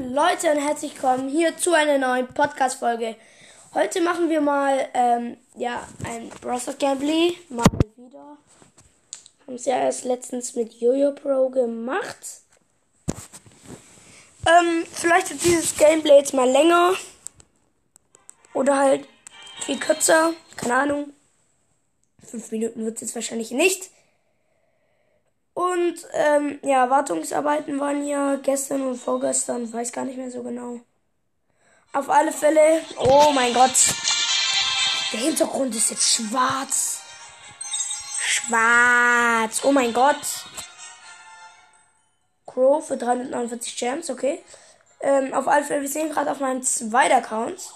Leute 0.00 0.50
und 0.50 0.56
herzlich 0.56 0.94
willkommen 0.94 1.28
hier 1.28 1.58
zu 1.58 1.74
einer 1.74 1.98
neuen 1.98 2.26
Podcast-Folge. 2.26 3.14
Heute 3.74 4.00
machen 4.00 4.30
wir 4.30 4.40
mal 4.40 4.88
ähm, 4.94 5.36
ja, 5.54 5.86
ein 6.04 6.30
Browser 6.40 6.72
Gameplay. 6.72 7.36
Mal 7.50 7.66
wieder. 7.96 8.38
Haben 9.46 9.54
es 9.54 9.66
ja 9.66 9.76
erst 9.76 10.04
letztens 10.04 10.54
mit 10.54 10.72
Jojo 10.80 11.12
Pro 11.12 11.50
gemacht. 11.50 12.16
Ähm, 14.46 14.84
vielleicht 14.90 15.28
wird 15.28 15.44
dieses 15.44 15.76
Gameplay 15.76 16.16
jetzt 16.16 16.32
mal 16.32 16.48
länger. 16.48 16.94
Oder 18.54 18.78
halt 18.78 19.06
viel 19.60 19.78
kürzer. 19.78 20.32
Keine 20.56 20.74
Ahnung. 20.74 21.12
Fünf 22.24 22.50
Minuten 22.50 22.86
wird 22.86 22.94
es 22.94 23.02
jetzt 23.02 23.14
wahrscheinlich 23.14 23.50
nicht. 23.50 23.90
Und 25.54 25.96
ähm, 26.12 26.58
ja, 26.62 26.88
Wartungsarbeiten 26.88 27.78
waren 27.78 28.06
ja 28.06 28.36
gestern 28.36 28.82
und 28.82 28.96
vorgestern, 28.96 29.70
weiß 29.70 29.92
gar 29.92 30.04
nicht 30.04 30.16
mehr 30.16 30.30
so 30.30 30.42
genau. 30.42 30.80
Auf 31.92 32.08
alle 32.08 32.32
Fälle, 32.32 32.82
oh 32.98 33.32
mein 33.34 33.52
Gott, 33.52 33.74
der 35.12 35.20
Hintergrund 35.20 35.74
ist 35.74 35.90
jetzt 35.90 36.14
schwarz. 36.14 37.00
Schwarz, 38.18 39.60
oh 39.62 39.72
mein 39.72 39.92
Gott. 39.92 40.16
Crow 42.46 42.86
für 42.86 42.96
349 42.96 43.76
Gems, 43.76 44.08
okay. 44.08 44.42
Ähm, 45.00 45.34
auf 45.34 45.48
alle 45.48 45.64
Fälle, 45.64 45.82
wir 45.82 45.88
sehen 45.88 46.10
gerade 46.10 46.30
auf 46.30 46.40
meinem 46.40 46.62
zweiten 46.62 47.14
Account. 47.14 47.74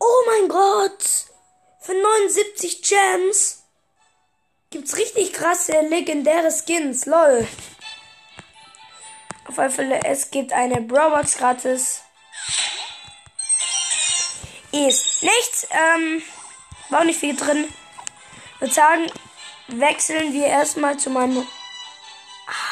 Oh 0.00 0.22
mein 0.26 0.48
Gott! 0.48 1.26
Für 1.86 1.94
79 1.94 2.82
Gems 2.82 3.62
gibt's 4.70 4.96
richtig 4.96 5.32
krasse 5.32 5.82
legendäre 5.82 6.50
Skins. 6.50 7.06
Lol. 7.06 7.46
Auf 9.46 9.56
alle 9.56 9.70
Fälle, 9.70 10.00
es 10.04 10.32
gibt 10.32 10.52
eine 10.52 10.80
Brawlbox 10.80 11.36
gratis. 11.36 12.02
Ist 14.72 15.22
nichts. 15.22 15.68
Ähm, 15.70 16.22
war 16.90 17.02
auch 17.02 17.04
nicht 17.04 17.20
viel 17.20 17.36
drin. 17.36 17.72
Würde 18.58 18.74
sagen, 18.74 19.06
wechseln 19.68 20.32
wir 20.32 20.46
erstmal 20.46 20.96
zu 20.96 21.10
meinem 21.10 21.46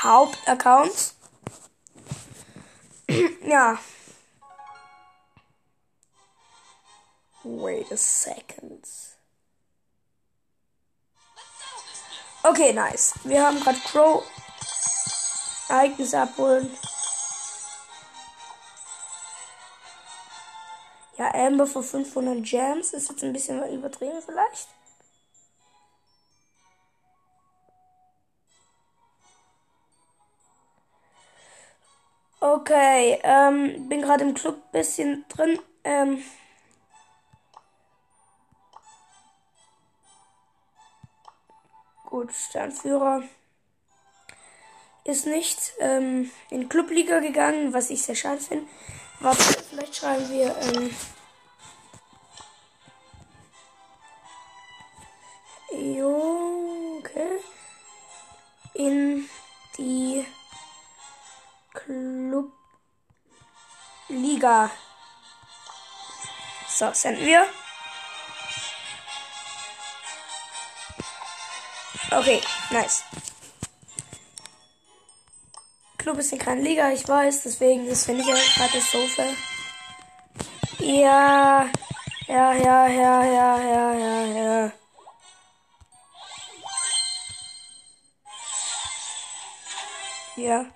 Hauptaccount. 0.03 1.15
ja. 3.47 3.79
Wait 7.45 7.93
a 7.93 7.97
second. 7.97 8.87
Okay, 12.43 12.73
nice. 12.73 13.15
Wir 13.25 13.47
haben 13.47 13.61
gerade 13.61 13.79
Crow 13.81 14.25
Ereignisse 15.69 16.21
abholen. 16.21 16.71
Ja, 21.17 21.33
Amber 21.35 21.67
für 21.67 21.83
500 21.83 22.43
Gems 22.45 22.93
ist 22.93 23.11
jetzt 23.11 23.23
ein 23.23 23.33
bisschen 23.33 23.63
übertrieben 23.73 24.21
vielleicht. 24.25 24.69
Okay, 32.41 33.19
ähm, 33.23 33.89
bin 33.89 34.03
gerade 34.03 34.25
im 34.25 34.35
Club 34.35 34.71
bisschen 34.73 35.25
drin. 35.29 35.59
Ähm, 35.85 36.23
Gut, 42.15 42.31
Sternführer 42.33 43.25
ist 45.03 45.27
nicht 45.27 45.73
ähm, 45.81 46.31
in 46.49 46.69
Clubliga 46.69 47.19
gegangen, 47.19 47.73
was 47.73 47.91
ich 47.91 48.03
sehr 48.03 48.15
schade 48.15 48.41
finde. 48.41 48.69
Warte, 49.19 49.43
vielleicht 49.69 49.97
schreiben 49.97 50.31
wir. 50.31 50.57
Ähm, 50.59 50.95
jo, 55.97 57.01
okay. 57.01 57.41
In 58.75 59.29
die 59.77 60.25
Clubliga. 61.73 62.53
So, 66.69 66.93
senden 66.93 67.27
wir. 67.27 67.45
Okay, 72.17 72.41
nice. 72.71 73.03
Club 75.99 76.19
ist 76.19 76.33
in 76.33 76.39
keiner 76.39 76.63
Liga, 76.63 76.93
ich 76.93 77.09
weiß, 77.09 77.43
deswegen 77.43 77.87
ist 77.87 78.05
finde 78.05 78.23
ich 78.23 78.29
ja 78.29 78.35
gerade 78.35 78.75
das 78.75 78.91
Sofa. 78.91 79.25
Ja, 80.79 81.67
ja, 82.29 82.53
ja, 82.53 82.87
ja, 82.87 83.25
ja, 83.25 83.59
ja, 83.59 83.93
ja, 83.95 84.25
ja. 84.25 84.73
Ja. 90.37 90.67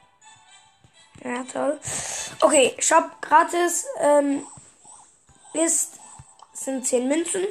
Ja, 1.24 1.44
toll. 1.52 1.80
Okay, 2.40 2.74
Shop 2.78 3.20
gratis 3.20 3.86
ähm, 4.00 4.46
ist 5.52 5.98
sind 6.52 6.86
10 6.86 7.06
Münzen. 7.06 7.46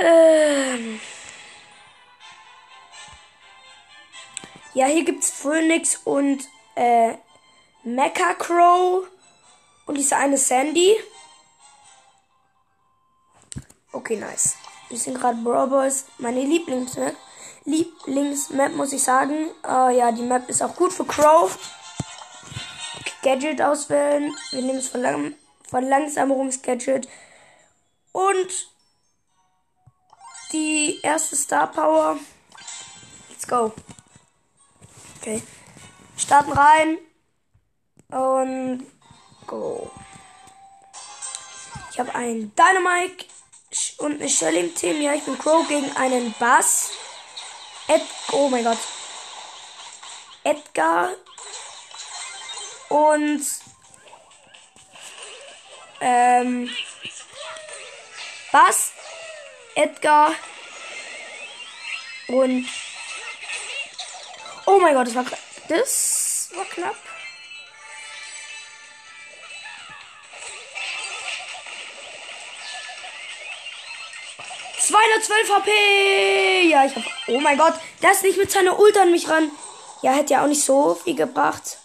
Ähm. 0.00 1.00
Ja, 4.72 4.86
hier 4.86 5.04
gibt's 5.04 5.30
Phoenix 5.30 6.00
und 6.04 6.44
äh, 6.74 7.14
Mecha 7.82 8.34
Crow 8.34 9.06
und 9.86 9.98
diese 9.98 10.16
eine 10.16 10.38
Sandy. 10.38 10.96
Okay, 13.92 14.16
nice. 14.16 14.56
Wir 14.88 14.98
sind 14.98 15.18
gerade 15.18 15.42
Brawl 15.42 15.68
Boys. 15.68 16.06
Meine 16.18 16.40
Lieblingsmap. 16.40 17.14
Lieblingsmap 17.64 18.72
muss 18.72 18.92
ich 18.92 19.02
sagen. 19.02 19.50
Uh, 19.64 19.90
ja, 19.90 20.12
die 20.12 20.22
Map 20.22 20.48
ist 20.48 20.62
auch 20.62 20.74
gut 20.76 20.92
für 20.92 21.04
Crow. 21.04 21.56
Gadget 23.22 23.60
auswählen. 23.60 24.34
Wir 24.50 24.62
nehmen 24.62 24.78
es 24.78 24.88
von, 24.88 25.02
lang 25.02 25.34
von 25.68 26.62
Gadget. 26.62 27.08
Und 28.12 28.69
die 30.52 31.00
erste 31.02 31.36
Star 31.36 31.70
Power. 31.70 32.18
Let's 33.28 33.46
go. 33.46 33.72
Okay. 35.20 35.42
Starten 36.16 36.52
rein. 36.52 36.98
Und 38.08 38.86
go. 39.46 39.90
Ich 41.92 41.98
habe 41.98 42.14
einen 42.14 42.52
Dynamite 42.54 43.26
und 43.98 44.20
eine 44.20 44.28
Shelly 44.28 44.60
im 44.60 44.74
Team. 44.74 45.00
Ja, 45.00 45.14
ich 45.14 45.24
bin 45.24 45.38
Crow 45.38 45.66
gegen 45.68 45.94
einen 45.96 46.34
Bass. 46.38 46.90
Ed 47.88 48.02
oh 48.32 48.48
mein 48.48 48.64
Gott. 48.64 48.78
Edgar. 50.44 51.10
Und 52.88 53.44
ähm, 56.00 56.70
Bass 58.50 58.92
Edgar 59.80 60.34
und 62.28 62.68
Oh 64.66 64.78
mein 64.78 64.94
Gott, 64.94 65.06
das 65.06 65.14
war 65.14 65.24
das 65.68 66.50
war 66.54 66.64
knapp. 66.66 66.96
Zweihundertzwölf 74.78 75.50
HP. 75.50 76.68
Ja, 76.68 76.84
ich 76.84 76.94
hab. 76.94 77.04
Oh 77.28 77.40
mein 77.40 77.56
Gott, 77.56 77.74
der 78.02 78.10
ist 78.10 78.22
nicht 78.22 78.36
mit 78.36 78.50
seiner 78.50 78.78
Ult 78.78 78.98
an 78.98 79.10
mich 79.10 79.28
ran. 79.28 79.50
Ja, 80.02 80.12
hätte 80.12 80.34
ja 80.34 80.42
auch 80.42 80.48
nicht 80.48 80.64
so 80.64 80.94
viel 80.94 81.14
gebracht. 81.14 81.78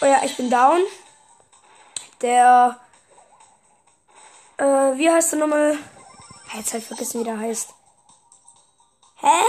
Oh 0.00 0.06
ja, 0.06 0.22
ich 0.24 0.36
bin 0.36 0.50
down. 0.50 0.80
Der. 2.20 2.78
Äh, 4.58 4.64
wie 4.64 5.10
heißt 5.10 5.32
der 5.32 5.38
nochmal? 5.38 5.78
Jetzt 6.54 6.72
halt 6.72 6.84
vergessen, 6.84 7.20
wie 7.20 7.24
der 7.24 7.38
heißt. 7.38 7.70
Hä? 9.20 9.42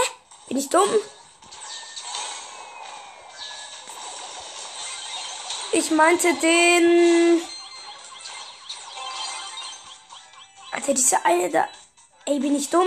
Bin 0.48 0.56
ich 0.56 0.68
dumm? 0.68 0.88
Ich 5.72 5.90
meinte 5.90 6.32
den. 6.34 7.42
Alter, 10.70 10.94
diese 10.94 11.24
eine 11.24 11.50
da. 11.50 11.68
Ey, 12.24 12.38
bin 12.38 12.56
ich 12.56 12.70
dumm? 12.70 12.86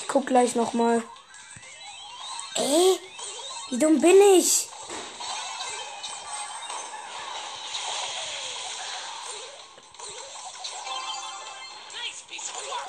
Ich 0.00 0.08
guck 0.08 0.26
gleich 0.26 0.54
nochmal. 0.54 1.02
Ey, 2.54 3.00
wie 3.70 3.78
dumm 3.78 4.00
bin 4.00 4.16
ich? 4.36 4.68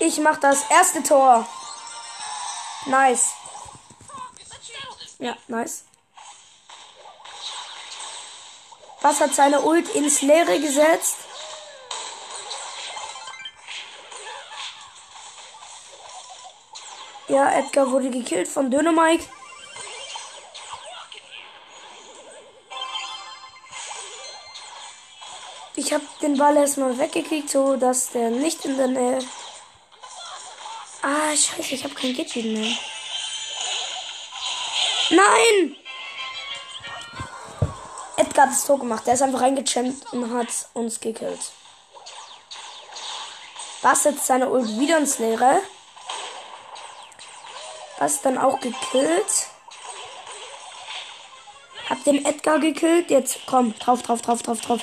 Ich 0.07 0.19
mach 0.19 0.37
das 0.37 0.63
erste 0.69 1.03
Tor. 1.03 1.45
Nice. 2.85 3.33
Ja, 5.19 5.35
nice. 5.49 5.83
Was 9.01 9.19
hat 9.19 9.35
seine 9.35 9.59
Ult 9.59 9.89
ins 9.95 10.21
Leere 10.21 10.61
gesetzt? 10.61 11.17
Ja, 17.27 17.51
Edgar 17.51 17.91
wurde 17.91 18.09
gekillt 18.09 18.47
von 18.47 18.71
Dynamite. 18.71 19.25
Ich 25.75 25.91
habe 25.91 26.05
den 26.21 26.37
Ball 26.37 26.55
erstmal 26.55 26.97
weggekriegt, 26.97 27.49
so 27.49 27.75
dass 27.75 28.11
der 28.11 28.29
nicht 28.29 28.63
in 28.63 28.77
der 28.77 28.87
Nähe. 28.87 29.19
Ah, 31.09 31.33
scheiße, 31.33 31.73
ich 31.73 31.83
habe 31.85 31.93
kein 31.93 32.13
Gitchen 32.13 32.51
mehr. 32.51 32.75
Nein! 35.09 35.77
Edgar 38.17 38.47
hat 38.47 38.51
das 38.53 38.65
Tor 38.65 38.77
gemacht. 38.77 39.07
Der 39.07 39.13
ist 39.13 39.21
einfach 39.21 39.39
reingechampt 39.39 40.11
und 40.11 40.33
hat 40.33 40.47
uns 40.73 40.99
gekillt. 40.99 41.53
Was 43.83 44.03
jetzt 44.03 44.25
seine 44.25 44.49
Ult 44.49 44.67
wieder 44.77 44.97
ins 44.97 45.17
Leere. 45.19 45.61
Was 47.99 48.21
dann 48.21 48.37
auch 48.37 48.59
gekillt. 48.59 49.47
Hab 51.89 52.03
den 52.03 52.25
Edgar 52.25 52.59
gekillt. 52.59 53.09
Jetzt 53.11 53.39
komm, 53.45 53.73
drauf, 53.79 54.01
drauf, 54.01 54.21
drauf, 54.21 54.41
drauf, 54.41 54.59
drauf. 54.59 54.81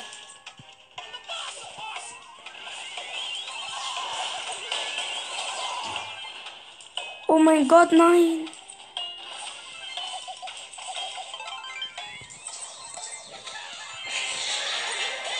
Oh 7.34 7.38
mein 7.40 7.66
Gott, 7.66 7.90
nein. 7.90 8.48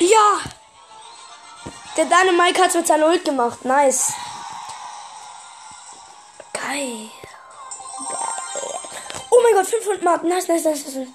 Ja! 0.01 0.41
Der 1.97 2.07
Dynamite 2.07 2.65
hat 2.65 2.75
mit 2.75 2.85
seiner 2.85 3.07
Ult 3.07 3.25
gemacht. 3.25 3.65
Nice. 3.65 4.13
Geil. 6.53 7.11
Oh 9.31 9.41
mein 9.45 9.55
Gott, 9.55 9.67
500 9.67 10.03
Mark. 10.03 10.25
Nice, 10.25 10.49
nice, 10.49 10.65
nice, 10.65 10.97
nice. 10.97 11.09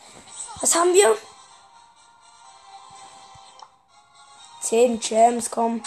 Was 0.62 0.76
haben 0.76 0.94
wir? 0.94 1.18
10 4.62 5.02
Gems, 5.02 5.52
komm. 5.52 5.84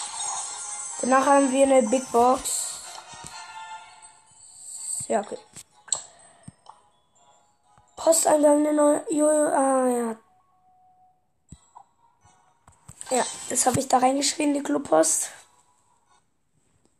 Danach 1.00 1.24
haben 1.24 1.50
wir 1.50 1.64
eine 1.64 1.82
Big 1.88 2.12
Box. 2.12 2.71
Ja, 5.12 5.20
okay. 5.20 5.36
Posteingang 7.96 8.66
eine 8.66 8.72
neue. 8.72 9.04
Jojo, 9.10 9.46
ah, 9.48 9.86
ja. 9.86 10.16
Ja, 13.10 13.26
das 13.50 13.66
habe 13.66 13.78
ich 13.78 13.88
da 13.88 13.98
reingeschrieben, 13.98 14.54
die 14.54 14.62
Clubpost. 14.62 15.28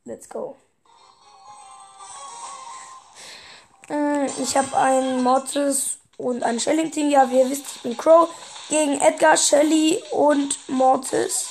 Let's 0.04 0.28
go. 0.28 0.58
Hm, 3.86 4.26
ich 4.42 4.58
habe 4.58 4.76
ein 4.76 5.22
Mortis 5.22 5.96
und 6.18 6.42
ein 6.42 6.60
Shelling-Team. 6.60 7.08
Ja, 7.08 7.30
wie 7.30 7.38
ihr 7.38 7.48
wisst, 7.48 7.76
ich 7.76 7.82
bin 7.82 7.96
Crow. 7.96 8.28
Gegen 8.68 9.00
Edgar, 9.00 9.38
Shelly 9.38 10.04
und 10.10 10.68
Mortis. 10.68 11.48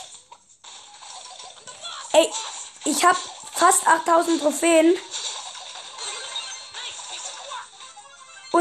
Ey, 2.14 2.30
ich 2.86 3.04
habe 3.04 3.18
fast 3.52 3.88
8000 3.88 4.42
Trophäen. 4.44 4.96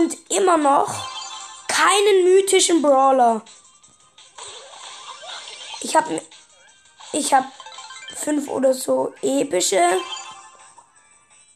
Und 0.00 0.16
immer 0.30 0.56
noch 0.56 1.10
keinen 1.68 2.24
mythischen 2.24 2.80
Brawler. 2.80 3.42
Ich 5.82 5.94
habe 5.94 6.22
ich 7.12 7.34
habe 7.34 7.46
fünf 8.16 8.48
oder 8.48 8.72
so 8.72 9.12
epische. 9.20 9.82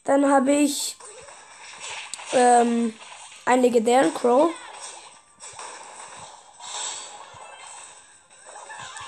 Dann 0.03 0.31
habe 0.31 0.51
ich 0.51 0.95
ähm, 2.33 2.93
einen 3.45 3.63
legendären 3.63 4.13
Crow. 4.13 4.51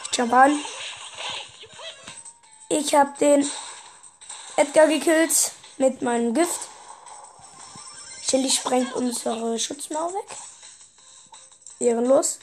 Ich 0.10 0.18
jump 0.18 0.33
an. 0.33 0.60
Ich 2.69 2.95
habe 2.95 3.13
den 3.19 3.48
Edgar 4.56 4.88
gekillt 4.88 5.51
mit 5.78 6.01
meinem 6.01 6.33
Gift. 6.33 6.69
Shelly 8.30 8.52
sprengt 8.52 8.94
unsere 8.94 9.58
Schutzmauer 9.58 10.14
weg. 10.14 10.38
Ehrenlos. 11.80 12.40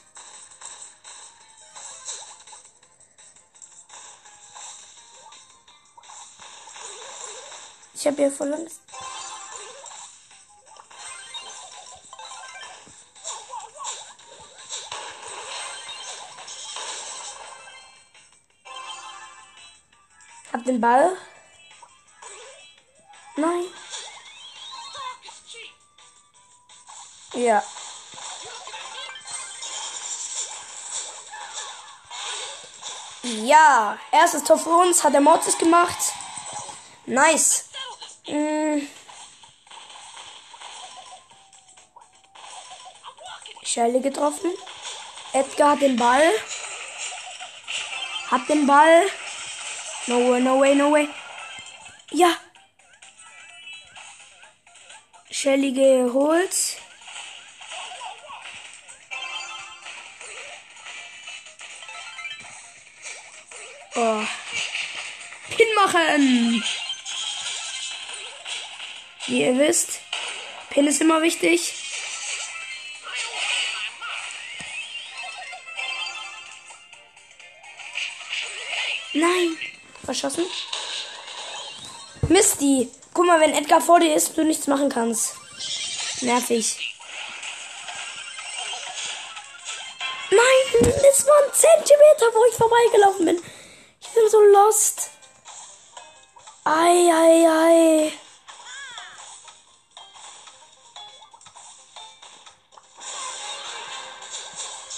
Ich 7.92 8.06
habe 8.06 8.16
hier 8.16 8.32
voll 8.32 8.54
Angst. 8.54 8.80
Hab 20.50 20.64
den 20.64 20.80
Ball. 20.80 21.14
Nein. 23.36 23.64
Ja. 27.34 27.62
Ja, 33.22 33.98
erstes 34.12 34.44
Tor 34.44 34.58
für 34.58 34.70
uns 34.70 35.02
hat 35.02 35.14
der 35.14 35.20
Mortis 35.20 35.58
gemacht. 35.58 35.98
Nice. 37.06 37.64
Mm. 38.26 38.86
Schelle 43.62 44.00
getroffen. 44.00 44.52
Edgar 45.32 45.72
hat 45.72 45.80
den 45.80 45.96
Ball. 45.96 46.30
Hat 48.30 48.48
den 48.48 48.66
Ball. 48.66 49.06
No 50.06 50.30
way, 50.30 50.40
no 50.40 50.60
way, 50.60 50.74
no 50.74 50.92
way. 50.92 51.08
Ja. 52.10 52.36
Shelly 55.30 55.72
geholt. 55.72 56.54
Wie 69.26 69.42
ihr 69.42 69.58
wisst, 69.58 70.00
Pin 70.70 70.86
ist 70.86 71.00
immer 71.00 71.20
wichtig. 71.22 71.74
Nein, 79.12 79.56
verschossen. 80.04 80.46
Misty, 82.28 82.90
guck 83.12 83.26
mal, 83.26 83.40
wenn 83.40 83.54
Edgar 83.54 83.80
vor 83.80 84.00
dir 84.00 84.14
ist, 84.14 84.36
du 84.36 84.44
nichts 84.44 84.66
machen 84.66 84.88
kannst. 84.88 85.34
Nervig. 86.22 86.96
Nein, 90.30 90.94
es 91.10 91.26
war 91.26 91.36
ein 91.44 91.52
Zentimeter, 91.52 92.34
wo 92.34 92.44
ich 92.50 92.56
vorbeigelaufen 92.56 93.26
bin. 93.26 93.42
Ich 94.00 94.08
bin 94.08 94.28
so 94.30 94.40
lost. 94.40 95.03
Ei, 96.66 97.10
ei, 97.10 97.46
ei. 97.46 98.24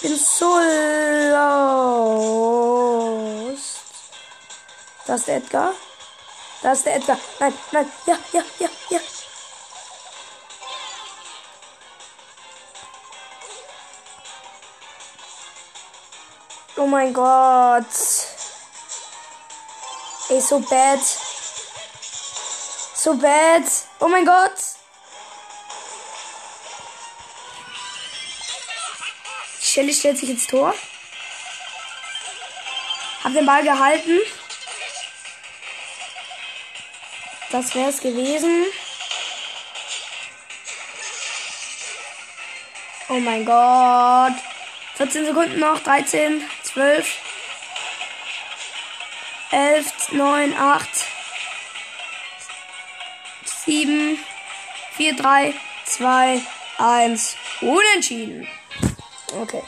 bin 0.07 0.17
so 0.17 0.59
lost. 1.33 2.07
Das 5.05 5.19
ist 5.19 5.27
der 5.27 5.37
Edgar. 5.37 5.73
Das 6.61 6.77
ist 6.77 6.85
der 6.85 6.95
Edgar. 6.95 7.17
Nein, 7.39 7.53
nein. 7.71 7.91
Ja, 8.05 8.17
ja, 8.31 8.43
ja, 8.59 8.69
ja. 8.89 8.99
Oh 16.77 16.85
mein 16.85 17.13
Gott. 17.13 17.85
Ey, 20.29 20.41
so 20.41 20.59
bad. 20.59 21.26
So 23.07 23.15
bad. 23.15 23.63
Oh 24.01 24.09
mein 24.09 24.25
Gott. 24.25 24.51
Shelly 29.61 29.93
stellt 29.93 30.17
sich 30.17 30.29
ins 30.29 30.45
Tor. 30.45 30.75
Hab 33.23 33.31
den 33.31 33.45
Ball 33.45 33.63
gehalten. 33.63 34.19
Das 37.49 37.73
wäre 37.75 37.91
es 37.91 38.01
gewesen. 38.01 38.65
Oh 43.07 43.19
mein 43.21 43.45
Gott. 43.45 44.33
14 44.95 45.27
Sekunden 45.27 45.61
noch. 45.61 45.79
13, 45.79 46.43
12, 46.63 47.07
11, 49.51 50.11
9, 50.11 50.57
8, 50.57 51.06
7, 53.67 54.17
4, 54.95 55.15
3, 55.17 55.53
2, 55.85 56.41
1. 56.77 57.35
Unentschieden. 57.59 58.47
Okay. 59.41 59.61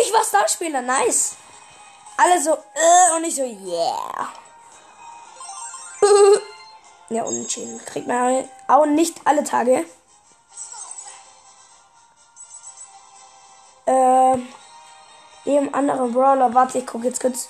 Ich 0.00 0.12
war 0.12 0.22
Starspieler. 0.22 0.80
Nice. 0.80 1.36
Alle 2.16 2.40
so, 2.40 2.52
äh, 2.52 3.16
und 3.16 3.24
ich 3.24 3.34
so, 3.34 3.42
yeah. 3.42 4.28
ja, 7.08 7.24
unentschieden. 7.24 7.84
Kriegt 7.84 8.06
man 8.06 8.48
auch 8.68 8.86
nicht 8.86 9.16
alle 9.24 9.42
Tage. 9.42 9.84
Ähm, 13.88 14.48
eben 15.46 15.74
anderen 15.74 16.12
Brawler. 16.12 16.54
Warte, 16.54 16.78
ich 16.78 16.86
gucke 16.86 17.08
jetzt 17.08 17.20
kurz. 17.20 17.48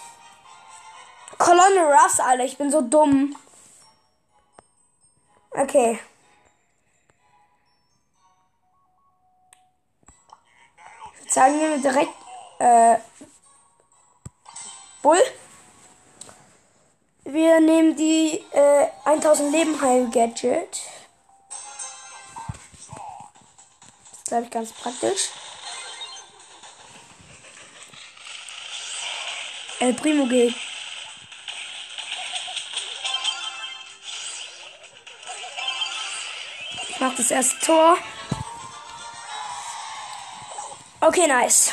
Colonel 1.37 1.93
Ruffs, 1.93 2.19
Alter, 2.19 2.45
ich 2.45 2.57
bin 2.57 2.71
so 2.71 2.81
dumm. 2.81 3.37
Okay. 5.51 5.99
Sagen 11.29 11.61
wir 11.61 11.79
direkt, 11.79 12.15
äh, 12.59 12.97
Bull. 15.03 15.23
Wir 17.25 17.61
nehmen 17.61 17.95
die 17.97 18.45
äh, 18.53 18.89
1000 19.05 19.53
Leben 19.53 19.81
Heil 19.81 20.11
Gadget. 20.11 20.81
Das 24.03 24.19
ist, 24.19 24.25
glaube 24.25 24.45
ich, 24.45 24.51
ganz 24.51 24.73
praktisch. 24.73 25.31
El 29.79 29.95
Primo 29.95 30.27
geht. 30.27 30.55
Ich 37.11 37.13
mach 37.13 37.25
das 37.25 37.31
erste 37.33 37.59
Tor. 37.67 37.99
Okay, 41.01 41.27
nice. 41.27 41.73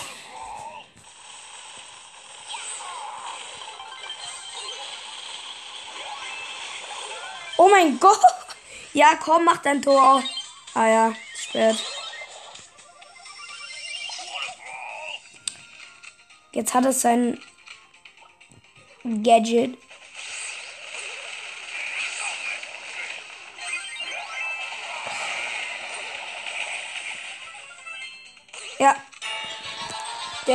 Oh 7.58 7.70
mein 7.70 8.00
Gott. 8.00 8.20
Ja, 8.94 9.16
komm, 9.22 9.46
mach 9.46 9.58
dein 9.58 9.80
Tor. 9.80 10.24
Ah 10.74 10.88
ja, 10.88 11.14
spät. 11.36 11.78
Jetzt 16.52 16.74
hat 16.74 16.86
es 16.86 17.02
sein 17.02 17.40
Gadget. 19.04 19.78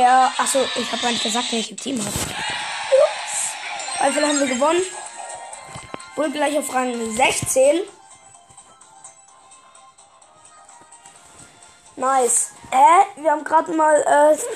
Der. 0.03 0.33
Achso, 0.37 0.59
ich 0.75 0.91
habe 0.91 1.01
gar 1.01 1.11
nicht 1.11 1.23
gesagt, 1.23 1.49
welches 1.53 1.77
Team 1.77 1.97
hat. 1.97 2.11
Ups. 2.11 3.53
Also 4.01 4.19
haben 4.19 4.37
wir 4.37 4.47
gewonnen. 4.47 4.81
Wohl 6.17 6.29
gleich 6.29 6.57
auf 6.57 6.73
Rang 6.73 6.93
16. 7.15 7.79
Nice. 11.95 12.51
Äh, 12.69 13.21
wir 13.21 13.31
haben 13.31 13.45
gerade 13.45 13.71
mal 13.71 13.95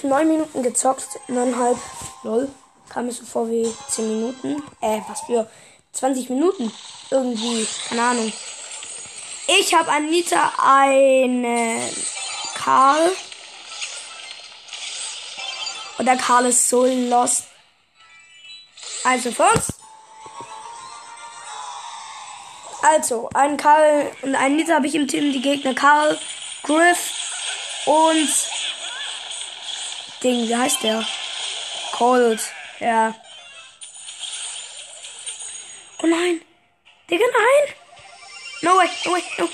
äh, 0.04 0.06
9 0.06 0.28
Minuten 0.28 0.64
gezockt. 0.64 1.18
9,5. 1.30 1.78
Lol. 2.24 2.50
Kam 2.90 3.06
mir 3.06 3.14
so 3.14 3.24
vor 3.24 3.50
wie 3.50 3.74
10 3.88 4.06
Minuten. 4.06 4.62
Äh, 4.82 5.00
was 5.08 5.22
für 5.22 5.50
20 5.94 6.30
Minuten. 6.30 6.74
Irgendwie. 7.10 7.66
Keine 7.88 8.04
Ahnung. 8.04 8.34
Ich 9.48 9.74
habe 9.74 9.90
Anita 9.94 10.52
einen 10.58 11.46
Karl. 12.54 13.14
Und 15.98 16.06
der 16.06 16.18
Karl 16.18 16.46
ist 16.46 16.70
so 16.70 16.86
lost. 16.86 17.46
Also 19.04 19.30
uns. 19.30 19.74
Also, 22.82 23.30
einen 23.34 23.58
Karl 23.58 24.12
und 24.22 24.36
einen 24.36 24.56
Nita 24.56 24.76
habe 24.76 24.88
ich 24.88 24.96
im 24.96 25.08
Team. 25.08 25.34
Die 25.34 25.42
Gegner 25.42 25.74
Karl, 25.74 26.18
Griff 26.64 27.84
und 27.86 28.30
Ding, 30.24 30.48
wie 30.48 30.56
heißt 30.56 30.84
der? 30.84 31.06
Cold. 31.92 32.42
Ja. 32.80 33.16
Oh 36.02 36.08
nein. 36.08 36.42
Digga, 37.10 37.26
nein. 37.26 37.76
No 38.62 38.78
way, 38.78 38.90
no 39.06 39.12
way, 39.14 39.24
no. 39.38 39.50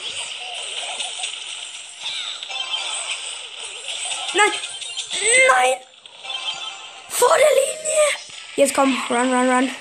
Nein. 4.34 4.52
Nein. 5.50 5.83
Vor 7.26 7.38
der 7.38 7.48
Linie. 7.52 8.04
Jetzt 8.56 8.74
komm, 8.76 8.98
run, 9.10 9.34
run, 9.34 9.50
run. 9.50 9.72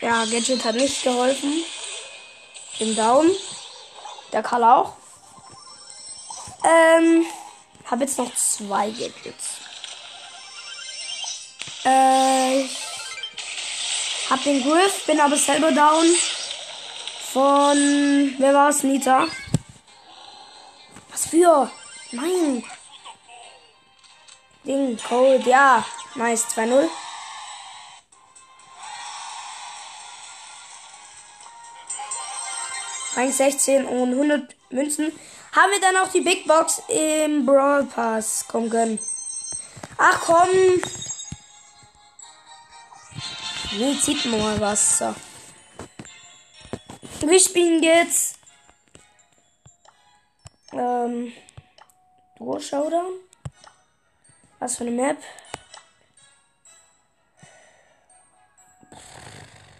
Ja, 0.00 0.24
Gadget 0.24 0.64
hat 0.64 0.74
nicht 0.74 1.02
geholfen. 1.04 1.64
Im 2.80 2.96
Down. 2.96 3.30
Der 4.32 4.42
Karl 4.42 4.64
auch. 4.64 4.94
Ähm, 6.64 7.26
habe 7.90 8.04
jetzt 8.04 8.18
noch 8.18 8.34
zwei 8.34 8.90
Gadgets. 8.90 9.56
Äh, 11.84 12.62
ich 12.62 14.30
hab 14.30 14.42
den 14.42 14.62
Griff, 14.62 15.06
bin 15.06 15.20
aber 15.20 15.36
selber 15.36 15.72
down. 15.72 16.04
Von, 17.32 18.34
wer 18.38 18.54
war's? 18.54 18.82
Nita. 18.82 19.26
Was 21.10 21.26
für? 21.26 21.70
Nein. 22.12 22.64
Ding, 24.64 24.98
Cold, 25.08 25.46
ja. 25.46 25.84
Nice, 26.14 26.44
2-0. 26.54 26.88
Rang 33.14 33.32
16 33.32 33.86
und 33.86 34.12
100 34.12 34.54
Münzen. 34.70 35.12
Haben 35.52 35.72
wir 35.72 35.80
dann 35.80 35.96
auch 35.96 36.12
die 36.12 36.20
Big 36.20 36.46
Box 36.46 36.82
im 36.88 37.46
Brawl 37.46 37.84
Pass 37.84 38.46
kommen 38.46 38.70
können. 38.70 38.98
Ach 39.96 40.20
komm. 40.20 40.48
Nee, 43.78 43.98
zieht 44.00 44.24
mal 44.26 44.60
was. 44.60 44.98
So. 44.98 45.14
Wir 47.20 47.40
spielen 47.40 47.82
jetzt. 47.82 48.38
Ähm. 50.72 51.32
Duo 52.38 52.60
Showdown. 52.60 53.14
Was 54.58 54.76
für 54.76 54.84
eine 54.84 54.92
Map? 54.92 55.18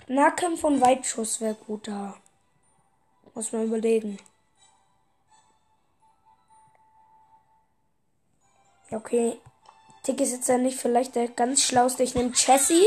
Nahkampf 0.08 0.64
und 0.64 0.80
Weitschuss 0.80 1.40
wäre 1.40 1.54
gut 1.54 1.86
da. 1.86 2.16
Muss 3.34 3.52
man 3.52 3.64
überlegen. 3.64 4.18
Okay. 8.90 9.38
Tick 10.02 10.20
ist 10.20 10.32
jetzt 10.32 10.48
ja 10.48 10.58
nicht 10.58 10.78
vielleicht 10.78 11.14
der 11.14 11.28
ganz 11.28 11.62
schlauste. 11.62 12.02
Ich 12.02 12.14
nehme 12.14 12.32
Jessie. 12.34 12.86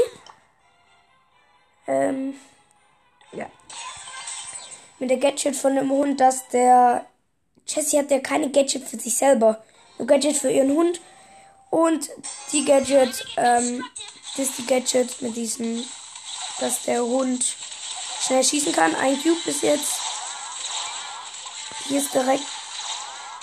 Ähm. 1.88 2.36
Ja. 3.32 3.46
Mit 5.00 5.10
der 5.10 5.18
Gadget 5.18 5.56
von 5.56 5.76
dem 5.76 5.90
Hund, 5.90 6.20
dass 6.20 6.48
der. 6.50 7.06
Jessie 7.68 8.00
hat 8.00 8.12
ja 8.12 8.20
keine 8.20 8.50
Gadget 8.50 8.88
für 8.88 9.00
sich 9.00 9.16
selber. 9.16 9.64
Nur 9.98 10.08
Gadget 10.08 10.38
für 10.38 10.52
ihren 10.52 10.72
Hund. 10.72 11.00
Und 11.70 12.10
die 12.52 12.66
Gadget, 12.66 13.26
ähm, 13.38 13.84
das 14.36 14.48
ist 14.48 14.58
die 14.58 14.66
Gadget 14.66 15.22
mit 15.22 15.36
diesem, 15.36 15.86
dass 16.60 16.84
der 16.84 17.02
Hund 17.02 17.56
schnell 18.22 18.44
schießen 18.44 18.74
kann. 18.74 18.94
Ein 18.96 19.22
Cube 19.22 19.40
bis 19.46 19.62
jetzt. 19.62 20.02
Hier 21.88 22.00
ist 22.00 22.14
direkt 22.14 22.44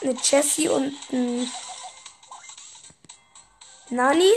eine 0.03 0.15
Jessie 0.23 0.69
und 0.69 0.95
ein 1.12 1.50
Nani. 3.90 4.33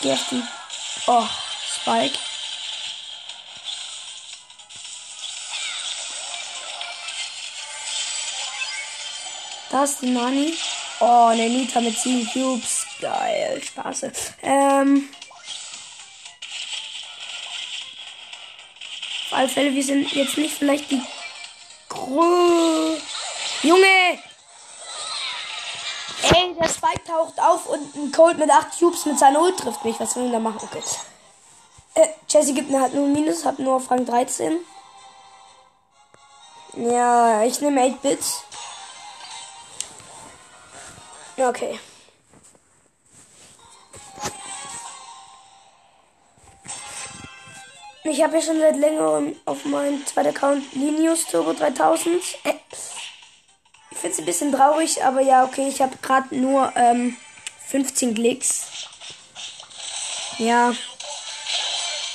geh 0.00 0.12
auf 0.12 0.28
die. 0.30 0.42
Oh, 1.06 1.26
Spike. 1.80 2.18
Da 9.70 9.84
ist 9.84 10.00
die 10.00 10.10
Nani. 10.10 10.54
Oh, 11.00 11.26
eine 11.26 11.48
Nita 11.48 11.80
mit 11.80 11.98
7 11.98 12.28
Cubes. 12.32 12.86
Geil, 13.00 13.62
Spaß. 13.62 14.06
Ähm. 14.42 15.08
Auf 19.26 19.38
alle 19.38 19.48
Fälle, 19.48 19.74
wir 19.74 19.84
sind 19.84 20.10
jetzt 20.12 20.38
nicht 20.38 20.56
vielleicht 20.56 20.90
die 20.90 21.02
Grö 21.88 22.96
Junge! 23.62 24.27
Ey, 26.34 26.54
der 26.54 26.68
Spike 26.68 27.04
taucht 27.04 27.40
auf 27.40 27.66
und 27.66 27.94
ein 27.94 28.12
Cold 28.12 28.38
mit 28.38 28.50
8 28.50 28.78
Cubes 28.78 29.06
mit 29.06 29.18
seiner 29.18 29.40
Ult 29.40 29.58
trifft 29.58 29.84
mich. 29.84 29.98
Was 29.98 30.16
will 30.16 30.26
ich 30.26 30.32
da 30.32 30.38
machen? 30.38 30.60
Okay. 30.62 30.82
Äh, 31.94 32.08
Jesse 32.28 32.54
gibt 32.54 32.70
mir 32.70 32.80
halt 32.80 32.94
nur 32.94 33.06
ein 33.06 33.12
Minus, 33.12 33.44
hat 33.44 33.58
nur 33.58 33.76
auf 33.76 33.90
Rang 33.90 34.04
13. 34.04 34.58
Ja, 36.74 37.42
ich 37.44 37.60
nehme 37.60 37.82
8 37.82 38.02
Bits. 38.02 38.42
Okay. 41.36 41.78
Ich 48.04 48.22
habe 48.22 48.36
ja 48.36 48.42
schon 48.42 48.58
seit 48.58 48.76
längerem 48.76 49.36
auf 49.44 49.64
meinem 49.66 50.04
zweiten 50.06 50.30
Account 50.30 50.72
Linius 50.72 51.26
Turbo 51.26 51.52
3000. 51.52 52.22
Äh, 52.44 52.54
ich 53.98 54.02
finde 54.02 54.14
es 54.14 54.18
ein 54.20 54.26
bisschen 54.26 54.52
traurig, 54.52 55.02
aber 55.02 55.20
ja, 55.20 55.42
okay, 55.42 55.66
ich 55.66 55.82
habe 55.82 55.96
gerade 56.00 56.32
nur 56.32 56.72
ähm, 56.76 57.16
15 57.66 58.14
Klicks. 58.14 58.66
Ja. 60.38 60.72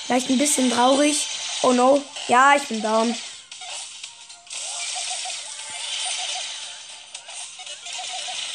Vielleicht 0.05 0.29
ein 0.29 0.37
bisschen 0.37 0.71
traurig. 0.71 1.27
Oh 1.61 1.73
no. 1.73 2.01
Ja, 2.29 2.53
ich 2.55 2.63
bin 2.69 2.81
down. 2.81 3.13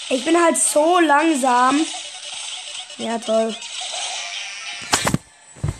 Ich 0.08 0.24
bin 0.24 0.42
halt 0.42 0.56
so 0.56 0.98
langsam. 0.98 1.84
Ja, 2.96 3.18
toll. 3.18 3.54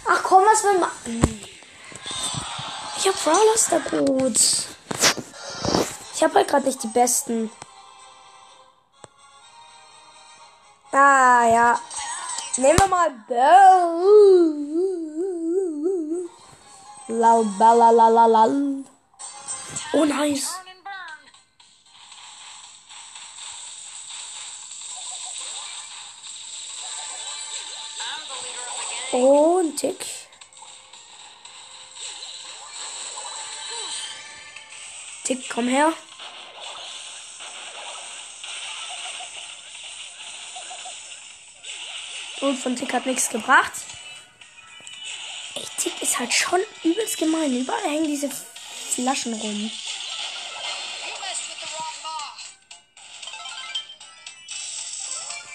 Ach 0.07 0.23
komm, 0.23 0.45
was 0.45 0.65
will 0.65 0.79
man. 0.81 0.91
Ich 2.99 3.09
hab 3.09 3.25
Brawlers 3.25 3.69
da 3.71 3.79
gut. 3.79 4.39
Ich 6.19 6.25
hab 6.25 6.35
halt 6.35 6.49
gerade 6.49 6.67
nicht 6.67 6.83
die 6.83 6.89
besten. 6.89 7.49
Ah, 10.91 11.47
ja. 11.47 11.81
Nehmen 12.57 12.77
wir 12.77 12.89
mal 12.89 13.09
Bell. 13.29 13.39
Lal, 17.07 17.45
balalalal. 17.57 18.85
Oh, 19.93 20.05
nice. 20.05 20.57
Oh, 29.13 29.63
Tick. 29.77 30.05
Tick, 35.23 35.49
komm 35.49 35.69
her. 35.69 35.93
Und 42.41 42.57
von 42.57 42.77
Tick 42.77 42.93
hat 42.93 43.07
nichts 43.07 43.29
gebracht. 43.31 43.73
Ey, 45.55 45.65
Tick 45.79 46.01
ist 46.03 46.19
halt 46.19 46.33
schon 46.33 46.61
übelst 46.85 47.19
gemein. 47.19 47.53
Überall 47.53 47.83
hängen 47.83 48.07
diese 48.07 48.31
Flaschen 48.31 49.35
rum. 49.35 49.71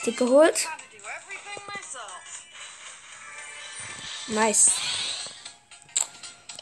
Tick 0.04 0.18
geholt. 0.18 0.68
Nice. 4.28 4.72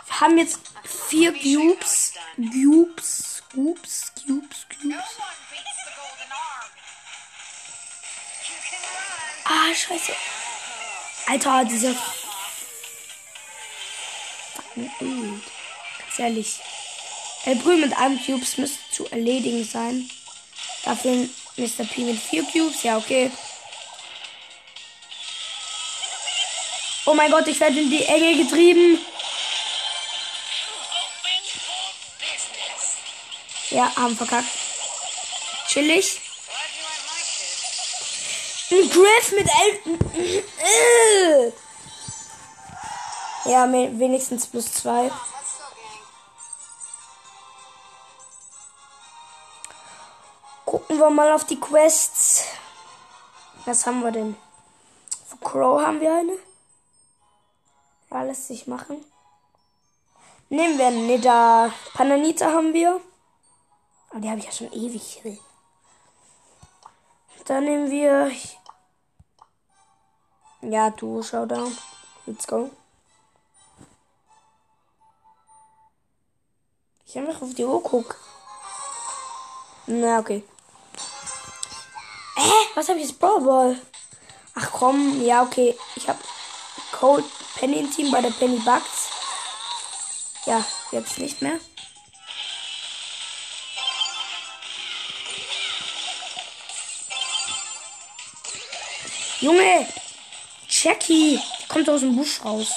Wir 0.05 0.19
haben 0.21 0.37
jetzt 0.37 0.59
vier 1.09 1.31
Cubes. 1.33 2.13
Cubes. 2.35 3.43
Cubes. 3.51 4.11
Cubes. 4.25 4.67
Cubes. 4.69 5.40
Ah, 9.61 9.75
scheiße. 9.75 10.13
Alter, 11.27 11.65
dieser. 11.65 11.93
Ganz 14.75 16.17
ehrlich. 16.17 16.55
El 17.45 17.55
Brü 17.57 17.75
mit 17.75 17.95
einem 17.95 18.19
Cubes 18.25 18.57
müsste 18.57 18.79
zu 18.91 19.07
erledigen 19.11 19.63
sein. 19.63 20.09
Dafür 20.83 21.27
Mr. 21.57 21.85
P 21.85 22.01
mit 22.01 22.19
vier 22.19 22.43
Cubes. 22.43 22.81
Ja, 22.81 22.97
okay. 22.97 23.31
Oh 27.05 27.13
mein 27.13 27.29
Gott, 27.29 27.47
ich 27.47 27.59
werde 27.59 27.79
in 27.79 27.89
die 27.91 28.03
Enge 28.03 28.43
getrieben. 28.43 28.99
Ja, 33.69 33.95
haben 33.95 34.17
verkackt. 34.17 34.49
Chillig. 35.67 36.19
Ein 38.81 38.89
Griff 38.89 39.31
mit 39.33 39.47
elf. 39.47 39.79
Ja, 43.45 43.71
wenigstens 43.71 44.47
plus 44.47 44.73
zwei. 44.73 45.11
Gucken 50.65 50.97
wir 50.97 51.11
mal 51.11 51.31
auf 51.31 51.43
die 51.43 51.59
Quests. 51.59 52.45
Was 53.65 53.85
haben 53.85 54.01
wir 54.01 54.11
denn? 54.11 54.35
Für 55.27 55.37
Crow 55.37 55.79
haben 55.81 56.01
wir 56.01 56.15
eine. 56.15 56.39
Lässt 58.25 58.47
sich 58.47 58.65
machen. 58.65 59.05
Nehmen 60.49 60.79
wir 60.79 60.89
Nida. 60.89 61.71
Pananita 61.93 62.51
haben 62.51 62.73
wir. 62.73 62.99
Aber 64.09 64.19
die 64.19 64.29
habe 64.29 64.39
ich 64.39 64.45
ja 64.45 64.51
schon 64.51 64.73
ewig. 64.73 65.21
Dann 67.45 67.65
nehmen 67.65 67.91
wir. 67.91 68.31
Ja, 70.61 70.91
du 70.91 71.23
Showdown. 71.23 71.75
Let's 72.27 72.45
go. 72.45 72.69
Ich 77.05 77.17
einfach 77.17 77.41
auf 77.41 77.53
die 77.55 77.65
Uhr 77.65 77.81
guck. 77.81 78.15
Na, 79.87 80.19
okay. 80.19 80.43
Hä? 82.35 82.51
Was 82.75 82.89
habe 82.89 82.99
ich 82.99 83.07
jetzt 83.07 83.19
Brawl 83.19 83.41
Ball? 83.41 83.81
Ach 84.53 84.71
komm, 84.71 85.21
ja, 85.23 85.41
okay. 85.41 85.77
Ich 85.95 86.07
habe 86.07 86.19
Cold 86.91 87.25
Penny 87.55 87.79
im 87.79 87.91
Team 87.91 88.11
bei 88.11 88.21
der 88.21 88.29
Penny 88.29 88.59
Bugs. 88.59 89.09
Ja, 90.45 90.63
jetzt 90.91 91.17
nicht 91.17 91.41
mehr. 91.41 91.59
Junge! 99.39 100.00
Jackie! 100.83 101.39
Kommt 101.67 101.87
aus 101.89 102.01
dem 102.01 102.15
Busch 102.15 102.43
raus. 102.43 102.67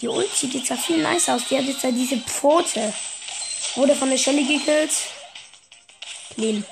Die 0.00 0.08
Ult 0.08 0.34
sieht 0.34 0.54
jetzt 0.54 0.68
ja 0.68 0.76
viel 0.76 0.98
nice 0.98 1.28
aus. 1.28 1.42
Die 1.48 1.56
hat 1.56 1.64
jetzt 1.64 1.84
ja 1.84 1.90
diese 1.92 2.18
Pfote. 2.18 2.92
Wurde 3.76 3.94
von 3.94 4.10
der 4.10 4.18
Shelly 4.18 4.44
gekillt. 4.44 4.90
Leben. 6.36 6.66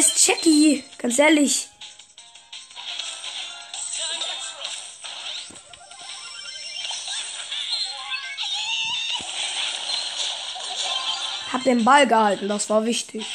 Scheiß 0.00 0.26
Jackie, 0.26 0.82
ganz 0.96 1.18
ehrlich. 1.18 1.68
Hab 11.52 11.64
den 11.64 11.84
Ball 11.84 12.06
gehalten, 12.06 12.48
das 12.48 12.70
war 12.70 12.86
wichtig. 12.86 13.26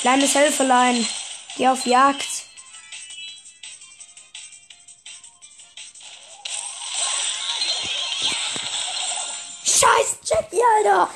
Kleines 0.00 0.34
Helferlein. 0.34 1.06
Geh 1.58 1.68
auf 1.68 1.84
Jagd. 1.84 2.46
Scheiß 9.64 10.18
Jackie, 10.24 10.62
Alter. 10.78 11.10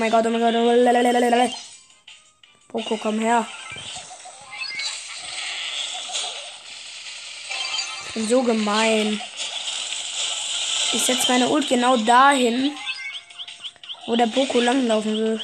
Mein 0.00 0.10
Gott, 0.10 0.24
oh 0.26 0.30
mein 0.30 0.40
Gott. 0.40 0.54
Oh 0.54 1.52
Poco, 2.68 2.96
komm 2.96 3.20
her. 3.20 3.46
Ich 8.06 8.14
bin 8.14 8.26
so 8.26 8.42
gemein. 8.42 9.20
Ich 10.94 11.02
setze 11.04 11.30
meine 11.30 11.50
Ult 11.50 11.68
genau 11.68 11.98
dahin, 11.98 12.74
wo 14.06 14.16
der 14.16 14.28
Poco 14.28 14.58
langlaufen 14.60 15.18
will. 15.18 15.42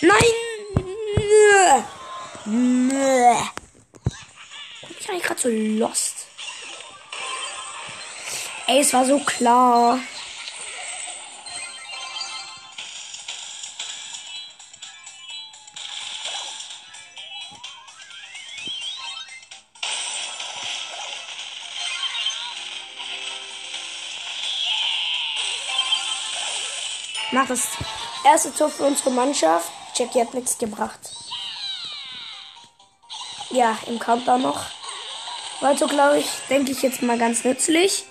Nein! 0.00 0.24
Ich 5.00 5.06
bin 5.08 5.20
gerade 5.20 5.40
so 5.40 5.48
lost. 5.48 6.14
Ey, 8.68 8.82
es 8.82 8.92
war 8.92 9.04
so 9.04 9.18
klar. 9.18 9.98
Mach 27.30 27.46
das 27.46 27.68
erste 28.24 28.54
Tor 28.54 28.70
für 28.70 28.84
unsere 28.84 29.10
Mannschaft. 29.10 29.70
Jackie 29.94 30.20
hat 30.20 30.32
nichts 30.32 30.56
gebracht. 30.56 30.98
Ja, 33.50 33.76
im 33.86 33.98
Countdown 33.98 34.42
noch. 34.42 34.66
Weiter, 35.60 35.86
glaube 35.86 36.18
ich, 36.18 36.28
denke 36.48 36.72
ich 36.72 36.82
jetzt 36.82 37.02
mal 37.02 37.18
ganz 37.18 37.44
nützlich. 37.44 38.04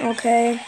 Okay. 0.00 0.58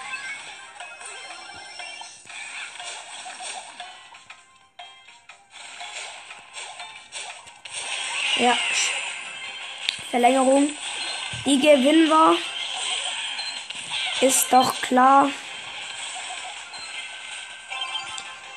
Ja. 8.37 8.57
Verlängerung. 10.11 10.71
Die 11.45 11.59
gewinnen 11.59 12.09
wir. 12.09 12.50
Ist 14.21 14.53
doch 14.53 14.75
klar. 14.83 15.31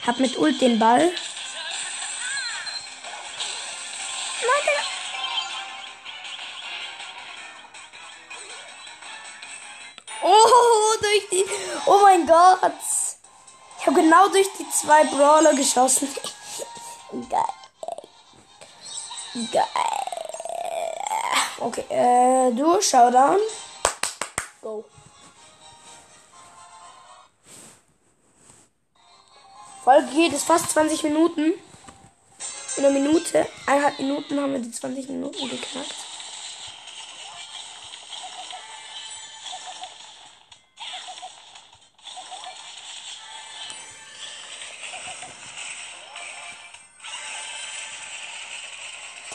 Hab 0.06 0.19
mit 0.19 0.38
Ult 0.38 0.60
den 0.60 0.78
Ball. 0.78 1.12
Oh, 10.21 10.97
durch 11.02 11.30
die. 11.32 11.45
Oh 11.86 11.99
mein 12.02 12.26
Gott. 12.28 12.71
Ich 13.80 13.88
habe 13.88 14.02
genau 14.02 14.28
durch 14.30 14.47
die 14.58 14.69
zwei 14.69 15.04
Brawler 15.06 15.54
geschossen. 15.54 16.08
Geil. 17.30 17.43
Geil. 19.52 19.65
Okay, 21.60 21.86
äh, 21.89 22.52
du, 22.52 22.82
Showdown. 22.82 23.38
Folge 29.94 30.16
geht 30.16 30.34
es 30.34 30.44
fast 30.44 30.72
20 30.72 31.04
Minuten. 31.04 31.54
In 32.78 32.86
einer 32.86 32.90
Minute, 32.90 33.48
eineinhalb 33.68 34.00
Minuten 34.00 34.40
haben 34.40 34.54
wir 34.54 34.60
die 34.60 34.72
20 34.72 35.08
Minuten 35.10 35.48
geknackt. 35.48 35.94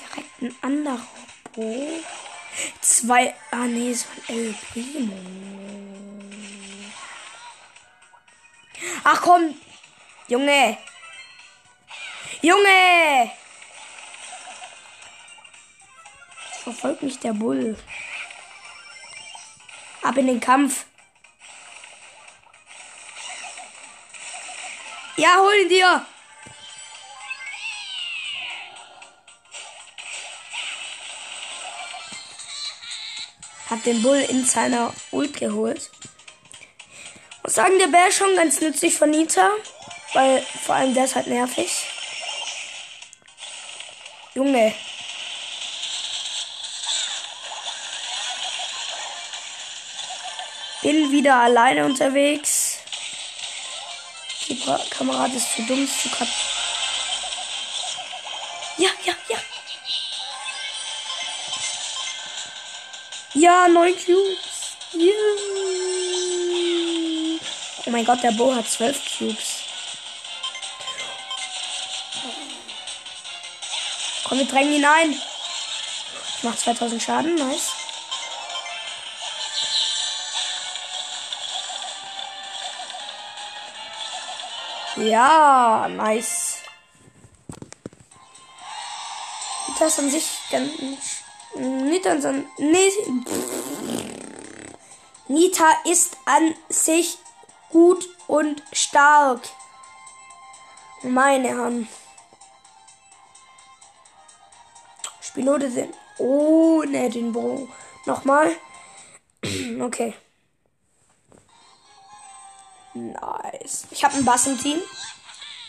Direkt 0.01 0.43
ein 0.43 0.57
anderer 0.63 1.07
Bo. 1.55 2.01
Zwei. 2.81 3.33
Ah 3.53 3.67
nee, 3.67 3.95
so 3.95 4.07
ein 4.27 4.37
El 4.37 4.55
Primo. 4.73 5.13
Ach 9.05 9.21
komm, 9.23 9.55
Junge! 10.29 10.77
Junge! 12.43 13.31
Verfolgt 16.63 17.03
mich 17.03 17.19
der 17.19 17.33
Bull. 17.33 17.79
Ab 20.03 20.19
in 20.19 20.27
den 20.27 20.39
Kampf. 20.39 20.85
Ja, 25.17 25.39
hol 25.39 25.55
ihn 25.63 25.69
dir! 25.71 26.07
Hat 33.71 33.85
den 33.87 34.03
Bull 34.03 34.19
in 34.29 34.45
seiner 34.45 34.93
Ult 35.11 35.39
geholt. 35.39 35.91
Muss 37.43 37.55
sagen, 37.55 37.79
der 37.79 37.87
Bär 37.87 38.11
schon 38.13 38.37
ganz 38.37 38.61
nützlich 38.61 38.95
von 38.95 39.11
Nita. 39.11 39.51
Weil 40.13 40.43
vor 40.43 40.75
allem 40.75 40.95
der 40.95 41.05
ist 41.05 41.15
halt 41.15 41.27
nervig. 41.27 41.71
Junge. 44.35 44.75
Bin 50.83 51.11
wieder 51.11 51.35
alleine 51.35 51.85
unterwegs. 51.85 52.79
Die 54.49 54.59
Kamerad 54.91 55.35
ist 55.35 55.53
zu 55.53 55.63
dumm 55.63 55.87
zu 55.87 56.09
kat 56.09 56.29
Ja, 58.79 58.89
ja, 59.05 59.15
ja. 59.29 59.39
Ja, 63.35 63.69
neun 63.69 63.95
Cubes. 63.95 64.39
Yeah. 64.95 65.13
Oh 67.85 67.91
mein 67.91 68.05
Gott, 68.05 68.23
der 68.23 68.33
Bo 68.33 68.55
hat 68.55 68.69
zwölf 68.69 68.99
Cubes. 69.19 69.58
Komm, 74.29 74.39
wir 74.39 74.47
drängen 74.47 74.75
ihn 74.75 74.85
ein. 74.85 75.13
Ich 75.13 76.43
mach 76.43 76.57
2000 76.57 77.03
Schaden, 77.03 77.35
nice. 77.35 77.73
Ja, 84.97 85.89
nice. 85.89 86.59
Das 89.79 89.99
an 89.99 90.11
sich 90.11 90.27
ganz. 90.51 90.73
Nita, 91.55 92.11
an, 92.11 92.47
nee, 92.59 92.93
Nita 95.29 95.65
ist 95.85 96.17
an 96.25 96.55
sich 96.69 97.19
gut 97.71 98.09
und 98.27 98.63
stark. 98.73 99.41
Meine 101.03 101.57
Hand. 101.57 101.89
Pilote 105.39 105.71
sind 105.71 105.95
ohne 106.19 107.09
den 107.11 107.33
Bogen. 107.33 107.73
Nochmal. 108.07 108.57
okay. 109.81 110.13
Nice. 112.93 113.87
Ich 113.93 114.03
habe 114.03 114.15
einen 114.15 114.25
Bass 114.25 114.49
im 114.49 114.59
Team. 114.59 114.81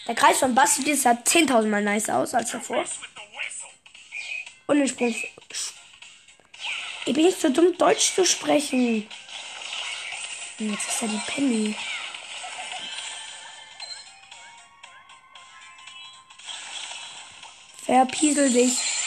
Der 0.08 0.16
Kreis 0.16 0.40
von 0.40 0.56
Bass 0.56 0.78
sieht 0.78 1.00
sah 1.00 1.12
10.000 1.12 1.68
Mal 1.68 1.84
nice 1.84 2.10
aus 2.10 2.34
als 2.34 2.50
davor. 2.50 2.84
Und 4.66 4.80
den 4.80 4.88
Sprung. 4.88 5.16
Ich 7.06 7.14
bin 7.14 7.26
nicht 7.26 7.40
so 7.40 7.50
dumm, 7.50 7.78
Deutsch 7.78 8.16
zu 8.16 8.26
sprechen. 8.26 9.08
Jetzt 10.58 10.88
ist 10.88 11.02
ja 11.04 11.08
die 11.10 11.32
Penny. 11.32 11.76
Verpiesel 17.86 18.52
dich. 18.52 18.99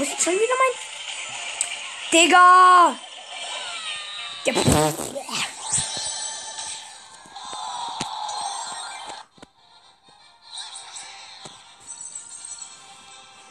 Ist 0.00 0.12
jetzt 0.12 0.22
schon 0.22 0.34
wieder 0.34 0.54
mein. 0.58 0.74
Digga! 2.12 2.94
Ja. 4.44 4.54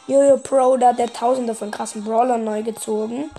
Jojo 0.06 0.38
Pro, 0.38 0.78
da 0.78 0.88
hat 0.88 0.98
der 0.98 1.12
Tausende 1.12 1.54
von 1.54 1.70
krassen 1.70 2.02
Brawlern 2.02 2.42
neu 2.44 2.62
gezogen. 2.62 3.30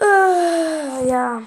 Äh, 0.00 1.08
ja. 1.08 1.42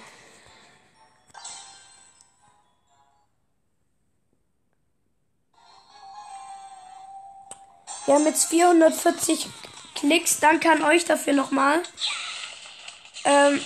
Wir 8.08 8.16
haben 8.16 8.26
jetzt 8.26 8.46
440 8.46 9.48
Klicks. 9.94 10.40
Danke 10.40 10.72
an 10.72 10.82
euch 10.82 11.04
dafür 11.04 11.34
nochmal. 11.34 11.84
Ähm, 13.26 13.62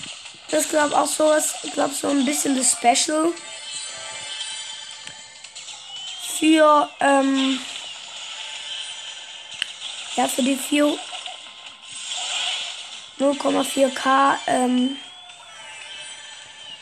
das 0.49 0.67
glaube 0.67 0.97
auch 0.97 1.06
so 1.06 1.25
was, 1.25 1.62
glaube 1.73 1.93
so 1.93 2.08
ein 2.08 2.25
bisschen 2.25 2.58
das 2.58 2.71
Special 2.71 3.32
für 6.39 6.89
ähm, 6.99 7.60
ja 10.15 10.27
für 10.27 10.41
die 10.41 10.56
4 10.56 10.97
0,4k 13.19 14.38
ähm, 14.47 14.97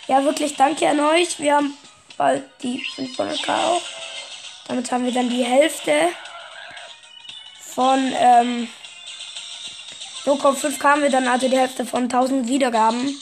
ja 0.07 0.23
wirklich 0.23 0.55
danke 0.55 0.87
an 0.87 1.01
euch. 1.01 1.37
Wir 1.39 1.55
haben 1.55 1.77
bald 2.15 2.45
die 2.63 2.81
500k 2.95 3.65
auch. 3.65 3.81
Damit 4.69 4.89
haben 4.93 5.03
wir 5.03 5.11
dann 5.11 5.29
die 5.29 5.43
Hälfte 5.43 6.09
von 7.73 8.13
ähm, 8.17 8.67
0,5 10.25 10.77
kamen 10.79 11.03
wir 11.03 11.09
dann 11.09 11.27
also 11.27 11.47
die 11.47 11.57
Hälfte 11.57 11.85
von 11.85 12.03
1000 12.03 12.47
Wiedergaben. 12.47 13.15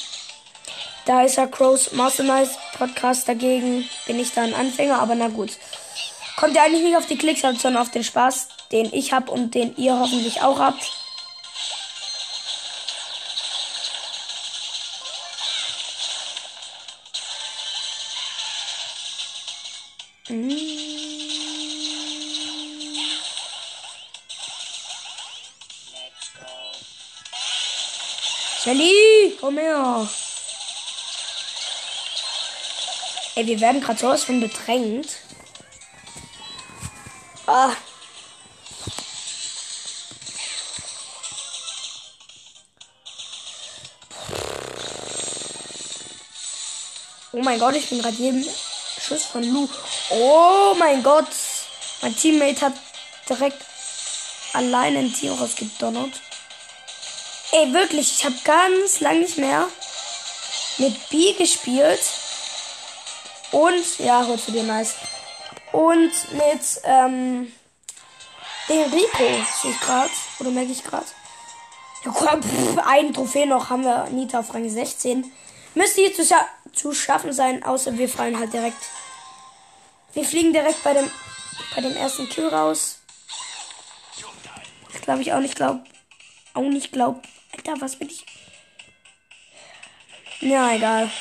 Da 1.05 1.21
ist 1.21 1.37
ja 1.37 1.47
Crows 1.47 1.93
Mastermind 1.93 2.49
Podcast 2.77 3.29
dagegen. 3.29 3.87
Bin 4.05 4.19
ich 4.19 4.33
da 4.33 4.41
ein 4.41 4.53
Anfänger, 4.53 4.99
aber 4.99 5.15
na 5.15 5.29
gut. 5.29 5.51
Kommt 6.37 6.55
ja 6.55 6.63
eigentlich 6.63 6.83
nicht 6.83 6.97
auf 6.97 7.05
die 7.05 7.17
Klicks 7.17 7.41
sondern 7.41 7.77
auf 7.77 7.91
den 7.91 8.03
Spaß, 8.03 8.49
den 8.71 8.91
ich 8.93 9.13
habe 9.13 9.31
und 9.31 9.55
den 9.55 9.75
ihr 9.77 9.97
hoffentlich 9.97 10.41
auch 10.41 10.59
habt. 10.59 11.06
Komm 29.39 29.57
her. 29.57 30.07
Ey, 33.35 33.45
wir 33.45 33.59
werden 33.59 33.81
gerade 33.81 33.99
sowas 33.99 34.23
von 34.23 34.39
bedrängt. 34.39 35.09
Ah. 37.45 37.71
Oh 47.31 47.41
mein 47.43 47.59
Gott, 47.59 47.75
ich 47.75 47.89
bin 47.89 48.01
gerade 48.01 48.17
jeden 48.17 48.43
Schuss 48.99 49.23
von 49.23 49.43
Lu. 49.43 49.69
Oh 50.09 50.73
mein 50.79 51.03
Gott. 51.03 51.27
Mein 52.01 52.15
Teammate 52.15 52.61
hat 52.61 52.73
direkt 53.29 53.63
allein 54.53 54.97
ein 54.97 55.13
Team 55.13 55.33
rausgedonnert. 55.33 56.21
Ey, 57.51 57.71
wirklich, 57.73 58.17
ich 58.17 58.25
habe 58.25 58.35
ganz 58.43 58.99
lange 58.99 59.21
nicht 59.21 59.37
mehr 59.37 59.69
mit 60.77 61.09
B 61.09 61.33
gespielt. 61.33 62.01
Und, 63.51 63.99
ja, 63.99 64.25
holst 64.27 64.49
du 64.49 64.51
dir 64.51 64.63
nice. 64.63 64.95
Und 65.71 66.11
mit, 66.33 66.61
ähm, 66.83 67.51
den 68.67 68.83
Rico 68.91 69.45
sehe 69.61 69.71
ich 69.71 69.79
gerade. 69.79 70.11
Oder 70.39 70.51
merke 70.51 70.71
ich 70.71 70.83
gerade. 70.83 71.05
Ja, 72.03 72.11
komm, 72.11 72.43
pff, 72.43 72.77
ein 72.85 73.13
Trophäe 73.13 73.47
noch 73.47 73.69
haben 73.69 73.83
wir 73.83 74.07
Nita 74.11 74.39
auf 74.39 74.53
Rang 74.53 74.69
16. 74.69 75.31
Müsste 75.73 76.01
hier 76.01 76.13
zu, 76.13 76.25
scha 76.25 76.45
zu 76.73 76.93
schaffen 76.93 77.31
sein, 77.31 77.63
außer 77.63 77.97
wir 77.97 78.09
fallen 78.09 78.37
halt 78.37 78.51
direkt. 78.51 78.77
Wir 80.13 80.25
fliegen 80.25 80.51
direkt 80.51 80.83
bei 80.83 80.93
dem, 80.93 81.09
bei 81.75 81.81
dem 81.81 81.95
ersten 81.95 82.27
Kill 82.27 82.47
raus. 82.47 82.99
Das 84.91 85.01
glaube 85.01 85.21
ich 85.21 85.31
auch 85.31 85.39
nicht, 85.39 85.55
glaub, 85.55 85.79
auch 86.53 86.61
nicht 86.61 86.91
glaub. 86.91 87.21
Alter, 87.67 87.81
was 87.81 87.97
bin 87.97 88.09
ich? 88.09 88.25
Ja, 90.39 90.73
egal. 90.73 91.11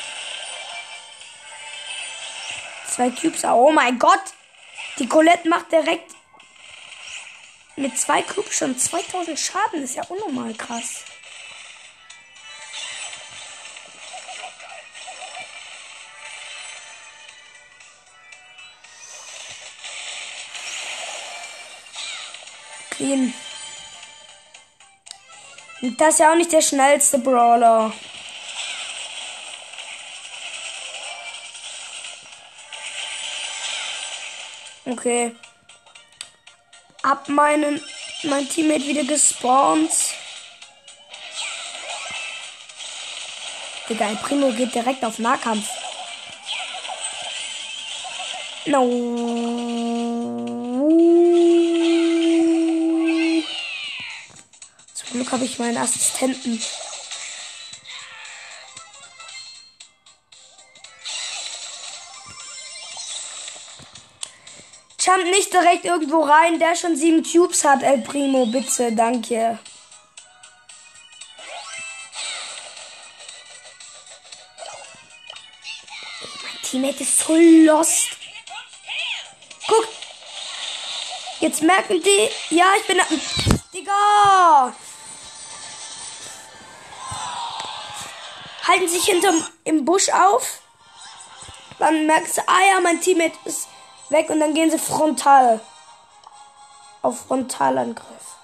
Zwei 2.89 3.11
Cubes. 3.11 3.45
Oh 3.45 3.73
mein 3.73 3.99
Gott! 3.99 4.21
Die 4.99 5.09
Colette 5.09 5.49
macht 5.49 5.73
direkt 5.73 6.13
mit 7.75 7.99
zwei 7.99 8.23
Cubes 8.23 8.57
schon 8.57 8.79
2000 8.79 9.39
Schaden. 9.39 9.81
Das 9.81 9.91
ist 9.91 9.97
ja 9.97 10.05
unnormal 10.05 10.55
krass. 10.55 11.05
Clean. 22.91 23.35
Das 25.83 26.15
ist 26.15 26.21
ja 26.21 26.33
auch 26.33 26.37
nicht 26.37 26.53
der 26.53 26.63
schnellste 26.63 27.19
Brawler. 27.19 27.93
Okay. 34.87 35.35
Ab 37.03 37.29
meinen, 37.29 37.83
mein 38.23 38.49
Teammate 38.49 38.87
wieder 38.87 39.05
gespawnt. 39.05 39.91
Digga, 43.89 44.07
ein 44.07 44.19
Primo 44.19 44.51
geht 44.53 44.75
direkt 44.75 45.05
auf 45.05 45.19
Nahkampf. 45.19 45.69
No. 48.67 49.56
Glück 55.27 55.33
habe 55.33 55.45
ich 55.45 55.59
meinen 55.59 55.77
Assistenten. 55.77 56.63
Jump 65.01 65.25
nicht 65.25 65.53
direkt 65.53 65.85
irgendwo 65.85 66.23
rein, 66.23 66.61
der 66.61 66.77
schon 66.77 66.97
sieben 66.97 67.25
Cubes 67.25 67.65
hat, 67.65 67.83
El 67.83 68.03
Primo, 68.03 68.47
bitte, 68.47 68.93
danke. 68.93 69.59
Mein 76.43 76.63
Teammate 76.63 77.03
ist 77.03 77.19
so 77.19 77.37
lost. 77.37 78.11
Guck. 79.67 79.89
Jetzt 81.41 81.63
merken 81.63 82.01
die. 82.01 82.55
Ja, 82.55 82.67
ich 82.79 82.87
bin. 82.87 83.01
Digga. 83.75 84.73
Halten 88.77 88.89
sich 88.89 89.05
hinterm 89.05 89.43
im 89.65 89.85
Busch 89.85 90.11
auf. 90.11 90.63
Dann 91.79 92.07
merkst 92.07 92.39
du, 92.39 92.43
ah 92.47 92.61
ja, 92.73 92.81
mein 92.81 93.01
Teammate 93.01 93.37
ist 93.45 93.69
weg 94.11 94.29
und 94.29 94.41
dann 94.41 94.55
gehen 94.55 94.71
sie 94.71 94.79
frontal. 94.79 95.61
Auf 97.03 97.21
Frontalangriff. 97.21 98.37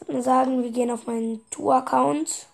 Ich 0.00 0.08
würde 0.08 0.22
sagen, 0.22 0.62
wir 0.62 0.70
gehen 0.70 0.90
auf 0.90 1.06
meinen 1.06 1.48
Tour-Account. 1.50 2.46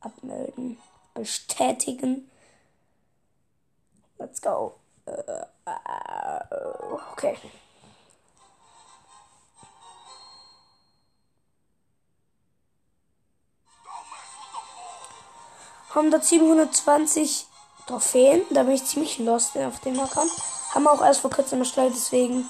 Abmelden. 0.00 0.78
Bestätigen. 1.14 2.30
Let's 4.18 4.42
go. 4.42 4.74
okay. 7.12 7.38
Haben 15.94 16.10
da 16.10 16.20
720 16.20 17.46
Trophäen. 17.86 18.42
Da 18.50 18.62
bin 18.62 18.74
ich 18.74 18.84
ziemlich 18.84 19.18
lost 19.18 19.56
auf 19.56 19.80
dem 19.80 19.98
Account. 20.00 20.30
Haben 20.74 20.84
wir 20.84 20.92
auch 20.92 21.02
erst 21.02 21.20
vor 21.20 21.30
kurzem 21.30 21.60
erstellt, 21.60 21.94
deswegen. 21.94 22.48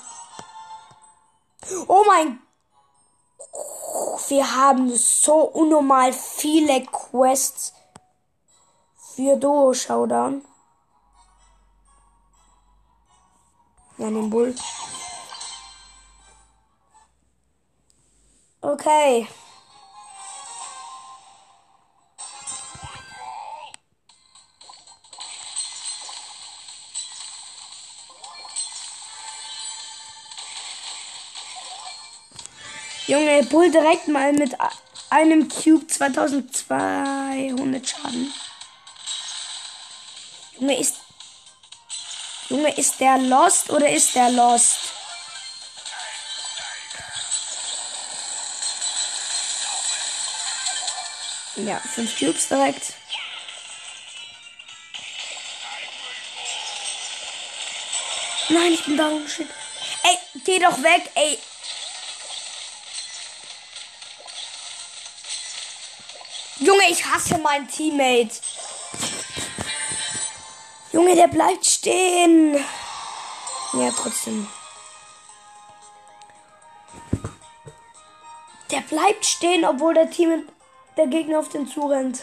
Oh 1.88 2.04
mein. 2.06 2.40
Wir 4.28 4.56
haben 4.56 4.94
so 4.94 5.34
unnormal 5.34 6.12
viele 6.12 6.84
Quests 6.86 7.72
für 9.14 9.36
Duo 9.36 9.74
Showdown. 9.74 10.44
Ja, 13.98 14.06
den 14.06 14.30
Bull. 14.30 14.54
Okay. 18.60 19.28
Junge, 33.12 33.42
Bull 33.42 33.70
direkt 33.70 34.08
mal 34.08 34.32
mit 34.32 34.56
einem 35.10 35.46
Cube 35.46 35.86
2200 35.86 37.86
Schaden. 37.86 38.32
Junge, 40.58 40.80
ist. 40.80 40.96
Junge, 42.48 42.74
ist 42.74 42.98
der 43.00 43.18
lost 43.18 43.68
oder 43.68 43.90
ist 43.90 44.14
der 44.14 44.30
lost? 44.30 44.78
Ja, 51.56 51.78
fünf 51.80 52.18
Cubes 52.18 52.48
direkt. 52.48 52.94
Nein, 58.48 58.72
ich 58.72 58.82
bin 58.86 58.96
down. 58.96 59.28
Shit. 59.28 59.50
Ey, 60.02 60.16
geh 60.46 60.58
doch 60.58 60.82
weg, 60.82 61.10
ey. 61.14 61.38
Junge, 66.82 66.92
ich 66.92 67.04
hasse 67.04 67.38
meinen 67.38 67.68
Teammate. 67.68 68.40
Junge, 70.92 71.14
der 71.14 71.28
bleibt 71.28 71.64
stehen. 71.64 72.54
Ja, 73.74 73.90
trotzdem. 73.96 74.48
Der 78.70 78.80
bleibt 78.80 79.24
stehen, 79.24 79.64
obwohl 79.64 79.94
der 79.94 80.10
Team 80.10 80.48
der 80.96 81.06
Gegner 81.06 81.38
auf 81.38 81.48
den 81.48 81.66
zurennt. 81.66 82.22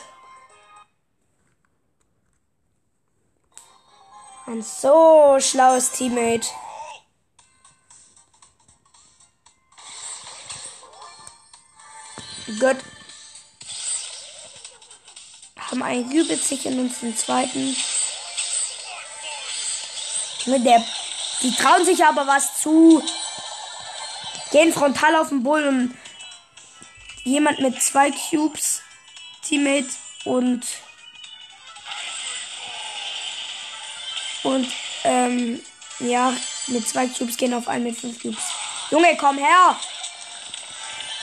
Ein 4.45 4.63
so 4.63 5.37
schlaues 5.39 5.91
Teammate. 5.91 6.47
Gut. 12.59 12.77
Haben 15.79 15.83
einen 15.83 16.11
übel 16.11 16.37
sich 16.37 16.65
in 16.65 16.77
uns 16.77 16.99
den 16.99 17.15
zweiten. 17.15 17.75
Der, 20.45 20.83
die 21.41 21.55
trauen 21.55 21.85
sich 21.85 22.03
aber 22.03 22.27
was 22.27 22.57
zu. 22.57 23.01
Gehen 24.51 24.73
frontal 24.73 25.15
auf 25.15 25.29
den 25.29 25.43
und 25.43 25.97
jemand 27.23 27.59
mit 27.59 27.81
zwei 27.81 28.11
Cubes, 28.11 28.81
Teammate 29.43 29.87
und 30.25 30.65
und 34.43 34.67
ähm, 35.05 35.63
ja, 35.99 36.33
mit 36.67 36.89
zwei 36.89 37.07
Cubes 37.07 37.37
gehen 37.37 37.53
auf 37.53 37.67
einen 37.69 37.85
mit 37.85 37.97
fünf 37.97 38.21
Cubes. 38.21 38.43
Junge, 38.91 39.15
komm 39.17 39.37
her! 39.37 39.79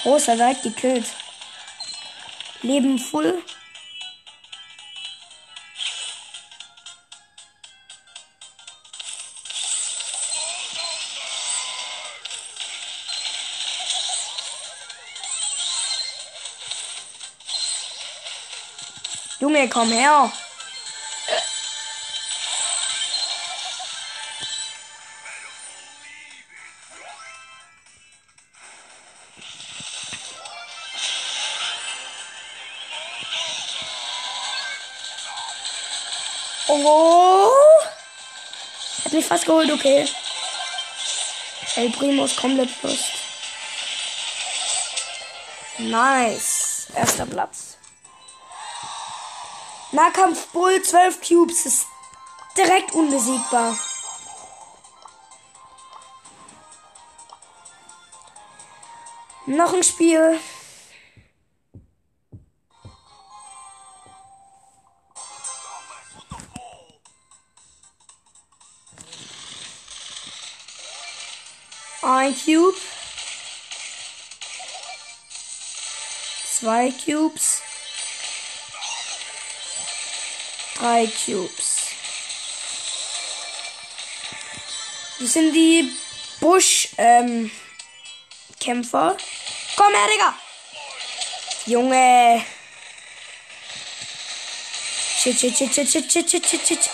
Großer 0.02 0.36
direkt 0.36 0.62
gekillt. 0.62 1.06
Leben 2.62 2.98
full. 2.98 3.42
Komm 19.68 19.90
her. 19.90 20.30
Oh. 36.68 37.50
Hat 39.04 39.12
mich 39.12 39.24
fast 39.24 39.46
geholt, 39.46 39.70
okay. 39.70 40.06
El 41.76 41.90
Primo 41.90 42.24
ist 42.24 42.36
komplett 42.36 42.70
lost. 42.82 43.04
Nice. 45.78 46.86
Erster 46.94 47.26
Platz. 47.26 47.75
Nahkampf 49.96 50.48
Bull 50.48 50.82
12 50.82 51.26
Cubes 51.26 51.64
ist 51.64 51.86
direkt 52.54 52.92
unbesiegbar. 52.92 53.78
Noch 59.46 59.72
ein 59.72 59.82
Spiel. 59.82 60.38
Ein 72.02 72.36
Cube. 72.44 72.76
Zwei 76.52 76.92
Cubes. 77.02 77.62
Drei 80.78 81.06
Cubes. 81.06 81.86
Das 85.18 85.32
sind 85.32 85.52
die 85.54 85.90
Busch-Kämpfer. 86.40 87.50
Ähm, 89.10 89.16
Komm 89.76 89.94
her, 89.94 90.08
Digga! 90.12 90.34
Junge! 91.66 92.44
Shit, 95.18 95.38
shit, 95.38 95.56
shit, 95.56 95.74
shit, 95.74 95.88
shit, 95.90 96.10
shit, 96.10 96.30
shit, 96.30 96.66
shit, 96.66 96.90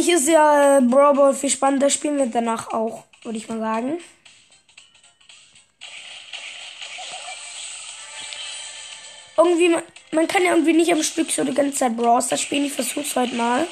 Eigentlich 0.00 0.14
ist 0.14 0.28
ja 0.28 0.78
äh, 0.78 0.80
Brawl 0.80 1.14
Ball 1.14 1.34
viel 1.34 1.50
spannender. 1.50 1.90
Spielen 1.90 2.16
wir 2.16 2.24
danach 2.24 2.68
auch, 2.72 3.04
würde 3.22 3.36
ich 3.36 3.50
mal 3.50 3.58
sagen. 3.58 3.98
Irgendwie, 9.36 9.76
man, 10.12 10.26
kann 10.26 10.42
ja 10.42 10.52
irgendwie 10.52 10.72
nicht 10.72 10.90
am 10.90 11.02
Stück 11.02 11.30
so 11.30 11.44
die 11.44 11.52
ganze 11.52 11.80
Zeit 11.80 11.98
Brawl 11.98 12.22
Stars 12.22 12.40
spielen. 12.40 12.64
Ich 12.64 12.72
versuch's 12.72 13.14
heute 13.14 13.34
mal. 13.34 13.66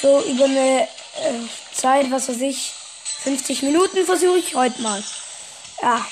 So 0.00 0.22
über 0.22 0.44
eine 0.46 0.84
äh, 0.84 1.74
Zeit, 1.74 2.10
was 2.10 2.30
weiß 2.30 2.40
ich, 2.40 2.72
50 3.24 3.62
Minuten 3.62 4.06
versuche 4.06 4.38
ich 4.38 4.54
heute 4.54 4.80
mal. 4.80 5.04
Ja. 5.82 6.06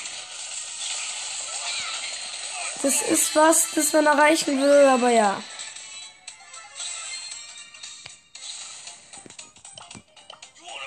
Das 2.83 3.01
ist 3.01 3.35
was, 3.35 3.71
das 3.73 3.91
man 3.91 4.05
erreichen 4.05 4.61
will, 4.61 4.87
aber 4.87 5.09
ja. 5.09 5.41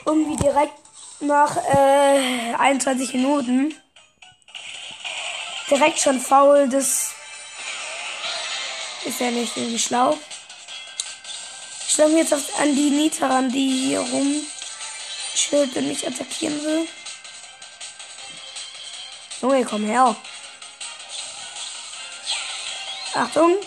Irgendwie 0.08 0.36
direkt 0.36 0.72
nach 1.20 1.54
äh, 1.58 2.54
21 2.54 3.12
Minuten. 3.12 3.74
Direkt 5.68 6.00
schon 6.00 6.18
faul, 6.18 6.66
das 6.66 7.10
ist 9.04 9.20
ja 9.20 9.30
nicht 9.30 9.54
irgendwie 9.54 9.78
schlau. 9.78 10.18
Ich 11.86 11.92
stelle 11.92 12.08
mir 12.14 12.20
jetzt 12.20 12.32
auf, 12.32 12.58
an 12.58 12.74
die 12.74 12.88
Nita 12.88 13.26
ran, 13.26 13.50
die 13.50 13.68
hier 13.68 14.00
rumchillt 14.00 15.76
und 15.76 15.88
mich 15.88 16.06
attackieren 16.06 16.64
will. 16.64 16.88
Junge, 19.42 19.62
komm 19.66 19.84
her. 19.84 20.16
Achtung. 23.12 23.58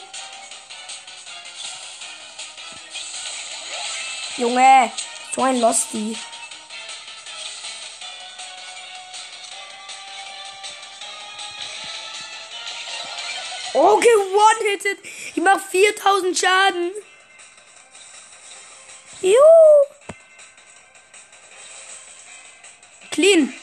Junge, 4.38 4.92
so 5.36 5.44
ein 5.44 5.60
Losty. 5.60 6.18
One-hitted. 14.10 14.98
Ich 15.36 15.42
mach 15.42 15.60
4000 15.60 16.38
Schaden. 16.38 16.92
Juhu. 19.22 19.36
Clean. 23.12 23.54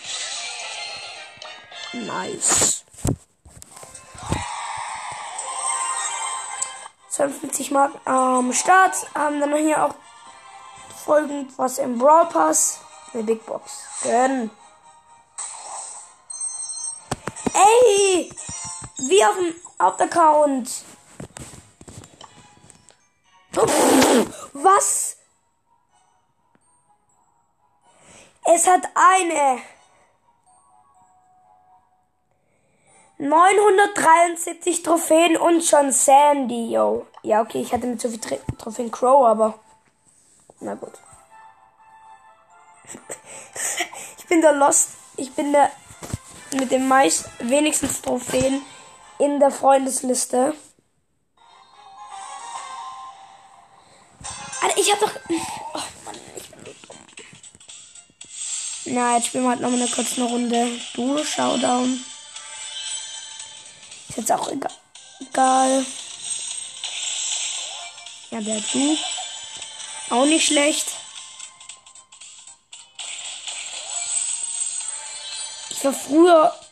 Nice. 1.92 2.84
52 7.10 7.70
Mark 7.72 7.94
am 8.06 8.52
Start. 8.52 8.94
Haben 9.14 9.40
dann 9.40 9.56
hier 9.56 9.84
auch 9.84 9.94
folgend 11.04 11.50
was 11.58 11.78
im 11.78 11.98
Brawl 11.98 12.26
Pass. 12.26 12.80
Eine 13.12 13.24
Big 13.24 13.44
Box. 13.46 13.72
Gönn. 14.02 14.50
Ey! 17.54 18.30
Wie 18.98 19.24
auf 19.24 19.34
dem 19.34 19.54
Hauptaccount. 19.80 20.84
Was? 24.52 25.16
Es 28.44 28.66
hat 28.66 28.82
eine 28.94 29.60
973 33.18 34.82
Trophäen 34.82 35.36
und 35.36 35.62
schon 35.64 35.92
Sandy, 35.92 36.72
yo. 36.72 37.06
Ja, 37.22 37.42
okay, 37.42 37.60
ich 37.60 37.72
hatte 37.72 37.86
mit 37.86 38.00
so 38.00 38.08
viel 38.08 38.20
Tr 38.20 38.38
Trophäen 38.58 38.90
Crow, 38.90 39.26
aber. 39.26 39.58
Na 40.60 40.74
gut. 40.74 40.92
ich 44.18 44.26
bin 44.26 44.40
der 44.40 44.52
Lost. 44.52 44.90
Ich 45.16 45.32
bin 45.34 45.52
der 45.52 45.70
mit 46.52 46.70
den 46.70 46.88
meist 46.88 47.28
wenigsten 47.40 47.88
Trophäen 48.02 48.62
in 49.18 49.40
der 49.40 49.50
Freundesliste. 49.50 50.54
Alter, 54.60 54.78
ich 54.78 54.92
hab 54.92 55.00
doch. 55.00 55.12
Oh 55.74 55.82
Mann, 56.04 56.16
ich 56.36 56.50
bin 56.50 56.64
so 56.64 56.72
dumm. 56.86 56.98
Na, 58.86 59.16
jetzt 59.16 59.28
spielen 59.28 59.44
wir 59.44 59.50
halt 59.50 59.60
noch 59.60 59.70
mal 59.70 59.80
eine 59.80 59.90
kurze 59.90 60.22
Runde. 60.22 60.80
Du, 60.94 61.24
Showdown. 61.24 62.04
Ist 64.08 64.18
jetzt 64.18 64.32
auch 64.32 64.48
egal. 64.48 64.72
egal. 65.20 65.86
Ja, 68.30 68.40
der 68.40 68.60
du. 68.72 68.96
Auch 70.10 70.24
nicht 70.24 70.46
schlecht. 70.46 70.86
Ich 75.70 75.84
war 75.84 75.92
früher. 75.92 76.67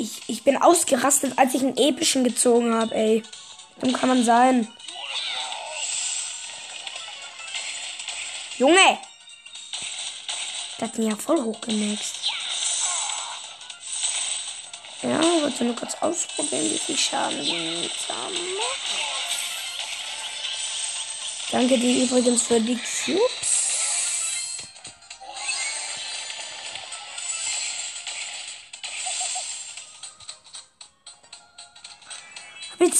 Ich, 0.00 0.22
ich 0.28 0.44
bin 0.44 0.56
ausgerastet, 0.56 1.34
als 1.36 1.54
ich 1.54 1.60
einen 1.60 1.76
epischen 1.76 2.24
gezogen 2.24 2.74
habe, 2.74 2.94
ey. 2.94 3.22
Dumm 3.80 3.92
kann 3.92 4.08
man 4.08 4.24
sein. 4.24 4.66
Junge! 8.56 8.98
Das 10.78 10.88
hat 10.88 10.98
ihn 10.98 11.10
ja 11.10 11.16
voll 11.16 11.42
hochgemaxt. 11.42 12.32
Ja, 15.02 15.20
wollte 15.42 15.64
nur 15.64 15.76
kurz 15.76 15.94
ausprobieren, 16.00 16.70
wie 16.70 16.78
viel 16.78 16.96
Schaden 16.96 17.42
die 17.42 17.52
Nita 17.52 18.14
macht. 18.14 18.80
Danke 21.50 21.78
dir 21.78 22.04
übrigens 22.04 22.42
für 22.42 22.60
die 22.60 22.76
Cubes. 22.76 23.49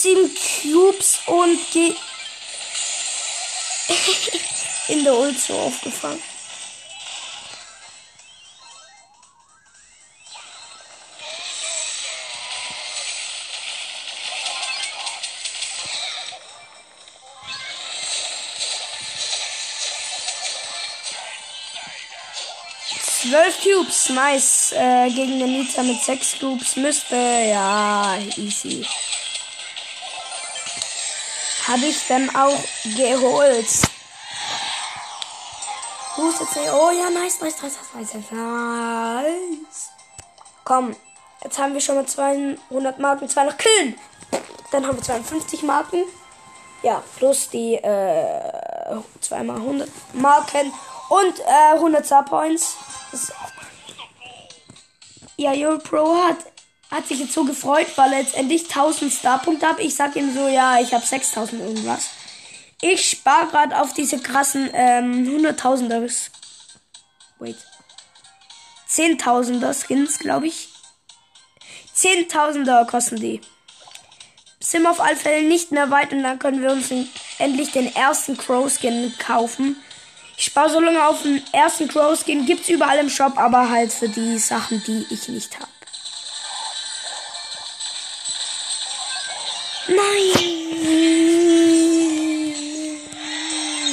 Sieben 0.01 0.31
Cubes 0.33 1.19
und 1.27 1.59
geh 1.71 1.93
in 4.87 5.03
der 5.03 5.13
Ult 5.13 5.39
so 5.39 5.53
aufgefangen. 5.53 6.21
Zwölf 23.21 23.61
Cubes, 23.61 24.09
nice. 24.09 24.71
Äh, 24.71 25.09
gegen 25.11 25.39
den 25.39 25.51
Nita 25.51 25.83
mit 25.83 26.01
sechs 26.01 26.39
Cubes 26.39 26.75
müsste, 26.75 27.15
ja, 27.15 28.17
easy. 28.35 28.83
Habe 31.67 31.85
ich 31.85 32.07
dann 32.07 32.29
auch 32.35 32.57
geholt. 32.83 33.67
Oh 36.17 36.91
ja, 36.91 37.09
nice, 37.09 37.39
nice, 37.41 37.61
nice, 37.61 37.77
nice, 37.95 38.13
nice, 38.13 38.31
nice. 38.31 39.89
Komm, 40.63 40.95
jetzt 41.43 41.57
haben 41.57 41.73
wir 41.73 41.81
schon 41.81 41.95
mal 41.95 42.05
200 42.05 42.99
Marken, 42.99 43.29
zwei 43.29 43.45
noch 43.45 43.57
killen. 43.57 43.97
Dann 44.71 44.85
haben 44.85 44.97
wir 44.97 45.03
52 45.03 45.63
Marken. 45.63 46.03
Ja, 46.83 47.03
plus 47.17 47.49
die 47.49 47.75
äh, 47.75 48.95
zweimal 49.19 49.57
100 49.57 49.89
Marken 50.13 50.73
und 51.09 51.39
äh, 51.39 51.75
100 51.75 52.05
Star 52.05 52.25
Points. 52.25 52.75
Das 53.11 53.31
ja, 55.37 55.51
Euro 55.51 55.79
Pro 55.79 56.15
hat, 56.15 56.37
hat 56.91 57.07
sich 57.07 57.19
jetzt 57.19 57.33
so 57.33 57.45
gefreut, 57.45 57.87
weil 57.95 58.11
er 58.11 58.19
jetzt 58.19 58.35
endlich 58.35 58.63
1000 58.63 59.11
Starpunkte 59.11 59.65
hat. 59.65 59.79
Ich 59.79 59.95
sag 59.95 60.15
ihm 60.17 60.33
so, 60.33 60.47
ja, 60.47 60.79
ich 60.79 60.93
habe 60.93 61.05
6000 61.05 61.61
irgendwas. 61.61 62.09
Ich 62.81 63.09
spare 63.09 63.47
gerade 63.47 63.79
auf 63.79 63.93
diese 63.93 64.19
krassen 64.19 64.69
ähm, 64.73 65.25
100.000er. 65.25 66.29
Wait. 67.39 67.55
10.000er 68.89 69.73
Skins, 69.73 70.19
glaube 70.19 70.47
ich. 70.47 70.69
10.000er 71.95 72.85
kosten 72.85 73.17
die. 73.17 73.39
Sind 74.59 74.85
auf 74.85 74.99
alle 74.99 75.15
Fälle 75.15 75.47
nicht 75.47 75.71
mehr 75.71 75.89
weit 75.91 76.11
und 76.11 76.23
dann 76.23 76.39
können 76.39 76.61
wir 76.61 76.71
uns 76.71 76.89
den, 76.89 77.07
endlich 77.37 77.71
den 77.71 77.95
ersten 77.95 78.37
Crow 78.37 78.69
Skin 78.69 79.13
kaufen. 79.17 79.77
Ich 80.37 80.45
spare 80.45 80.69
so 80.69 80.79
lange 80.79 81.07
auf 81.07 81.21
den 81.21 81.41
ersten 81.53 81.87
Crow 81.87 82.19
Skin. 82.19 82.45
Gibt's 82.45 82.67
überall 82.69 82.97
im 82.97 83.09
Shop, 83.09 83.37
aber 83.37 83.69
halt 83.69 83.93
für 83.93 84.09
die 84.09 84.37
Sachen, 84.39 84.83
die 84.85 85.05
ich 85.09 85.27
nicht 85.29 85.57
habe. 85.59 85.69
Nein! 89.95 90.51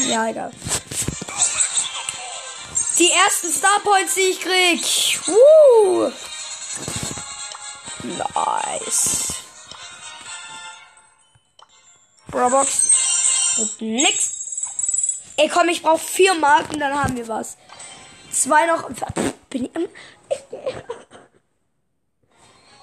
Ja, 0.08 0.28
egal. 0.28 0.52
Die 2.98 3.10
ersten 3.12 3.52
Star 3.52 3.80
Points, 3.80 4.14
die 4.14 4.20
ich 4.20 4.40
krieg. 4.40 4.80
Woo! 5.26 6.12
Nice. 8.02 9.34
Roblox. 12.32 13.56
Und 13.58 13.80
nix. 13.80 14.34
Ey, 15.36 15.48
komm, 15.48 15.68
ich 15.68 15.82
brauche 15.82 15.98
vier 15.98 16.34
Marken, 16.34 16.80
dann 16.80 17.00
haben 17.00 17.16
wir 17.16 17.28
was. 17.28 17.56
Zwei 18.30 18.66
noch. 18.66 18.88
Bin 19.50 19.64
ich. 19.64 19.70
Ich 20.30 20.38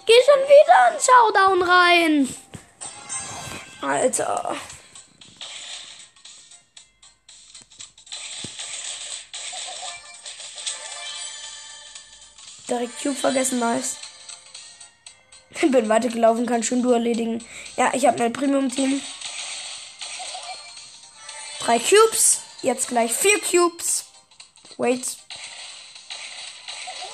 geh 0.05 0.13
schon 0.25 0.41
wieder 0.43 0.93
in 0.93 0.99
Showdown 0.99 1.61
rein. 1.61 2.35
Alter. 3.81 4.55
Direkt 12.67 13.01
Cube 13.01 13.15
vergessen, 13.15 13.59
nice. 13.59 13.97
Ich 15.51 15.71
bin 15.71 15.87
weitergelaufen, 15.87 16.45
kann 16.45 16.63
schon 16.63 16.81
du 16.81 16.91
erledigen. 16.91 17.45
Ja, 17.77 17.91
ich 17.93 18.05
habe 18.05 18.17
mein 18.19 18.33
Premium-Team. 18.33 19.01
Drei 21.59 21.79
Cubes. 21.79 22.41
Jetzt 22.61 22.87
gleich 22.87 23.13
vier 23.13 23.39
Cubes. 23.39 24.05
Wait. 24.77 25.17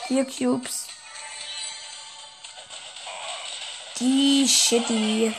Vier 0.07 0.26
Cubes. 0.26 0.88
Die 3.99 4.47
Shitty. 4.47 5.34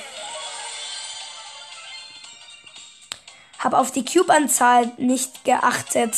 Hab 3.63 3.75
auf 3.75 3.93
die 3.93 4.05
Cube-Anzahl 4.05 4.93
nicht 4.97 5.45
geachtet. 5.45 6.17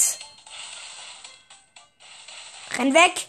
Renn 2.79 2.95
weg. 2.95 3.29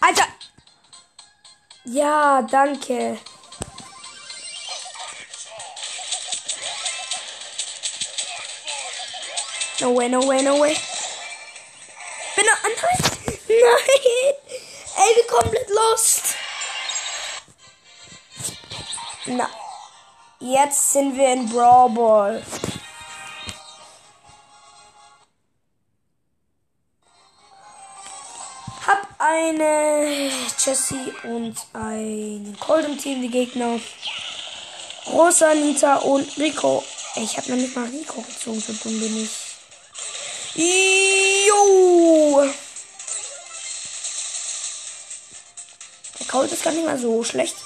Alter. 0.00 0.26
Ja, 1.84 2.40
danke. 2.42 3.18
No 9.80 9.94
way, 9.94 10.08
no 10.08 10.26
way, 10.26 10.42
no 10.42 10.58
way. 10.58 10.74
Bin 12.34 12.46
er. 12.46 12.56
Nein! 12.62 12.78
Nein! 13.48 14.34
Ey, 14.96 15.16
wir 15.16 15.26
komplett 15.26 15.68
lost. 15.68 16.34
Na. 19.26 19.67
Jetzt 20.40 20.92
sind 20.92 21.16
wir 21.16 21.32
in 21.32 21.48
Brawl 21.48 21.90
Ball. 21.90 22.42
Hab 28.86 29.08
eine 29.18 30.30
Jessie 30.64 31.12
und 31.24 31.56
ein 31.72 32.56
Golden 32.64 32.96
Team, 32.96 33.20
die 33.20 33.30
Gegner. 33.30 33.80
Rosa, 35.08 35.54
Nita 35.54 35.96
und 35.96 36.38
Rico. 36.38 36.84
Ich 37.16 37.36
hab 37.36 37.48
noch 37.48 37.56
nicht 37.56 37.74
mal 37.74 37.86
Rico 37.86 38.20
gezogen, 38.20 38.60
so 38.60 38.72
dumm 38.74 39.00
bin 39.00 39.24
ich. 39.24 39.30
Jo! 41.48 42.48
Der 46.20 46.26
Colt 46.28 46.52
ist 46.52 46.62
gar 46.62 46.72
nicht 46.72 46.86
mal 46.86 46.98
so 46.98 47.24
schlecht. 47.24 47.56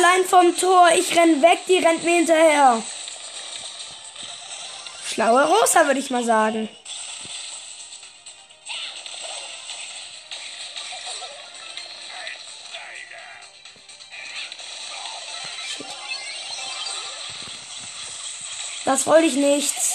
Allein 0.00 0.24
vom 0.24 0.56
Tor. 0.56 0.88
Ich 0.96 1.16
renn 1.16 1.42
weg, 1.42 1.58
die 1.68 1.78
rennt 1.78 2.02
mir 2.04 2.16
hinterher. 2.16 2.82
Schlaue 5.06 5.44
Rosa, 5.44 5.86
würde 5.86 6.00
ich 6.00 6.10
mal 6.10 6.24
sagen. 6.24 6.68
Das 18.84 19.06
wollte 19.06 19.26
ich 19.26 19.34
nicht. 19.34 19.89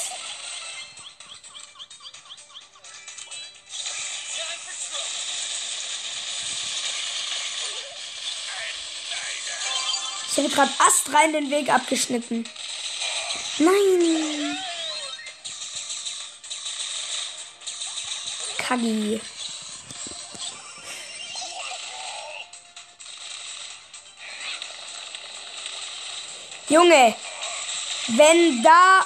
Gerade 10.55 10.71
astrein 10.87 11.33
den 11.33 11.51
Weg 11.51 11.69
abgeschnitten. 11.69 12.47
Nein. 13.59 14.57
Kagi. 18.57 19.21
Junge, 26.67 27.15
wenn 28.07 28.63
da 28.63 29.05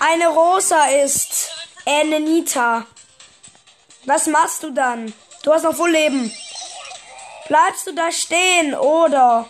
eine 0.00 0.28
Rosa 0.28 0.84
ist, 0.84 1.50
äh, 1.86 2.00
eine 2.00 2.20
Nita, 2.20 2.86
was 4.04 4.26
machst 4.26 4.62
du 4.62 4.70
dann? 4.70 5.14
Du 5.42 5.52
hast 5.52 5.62
noch 5.62 5.74
voll 5.74 5.90
Leben. 5.90 6.30
Bleibst 7.48 7.86
du 7.86 7.92
da 7.94 8.10
stehen 8.10 8.74
oder 8.74 9.48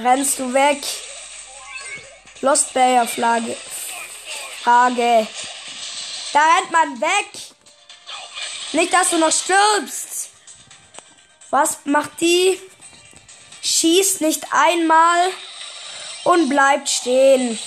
rennst 0.00 0.38
du 0.38 0.52
weg? 0.54 0.78
Lost 2.40 2.72
Bayer 2.72 3.06
Flagge. 3.06 3.56
Frage. 4.62 5.26
Da 6.32 6.40
rennt 6.40 6.70
man 6.70 7.00
weg. 7.00 7.28
Nicht, 8.72 8.92
dass 8.92 9.10
du 9.10 9.18
noch 9.18 9.32
stirbst. 9.32 10.30
Was 11.50 11.78
macht 11.84 12.20
die? 12.20 12.60
Schießt 13.62 14.20
nicht 14.20 14.44
einmal 14.52 15.30
und 16.24 16.48
bleibt 16.48 16.88
stehen. 16.88 17.58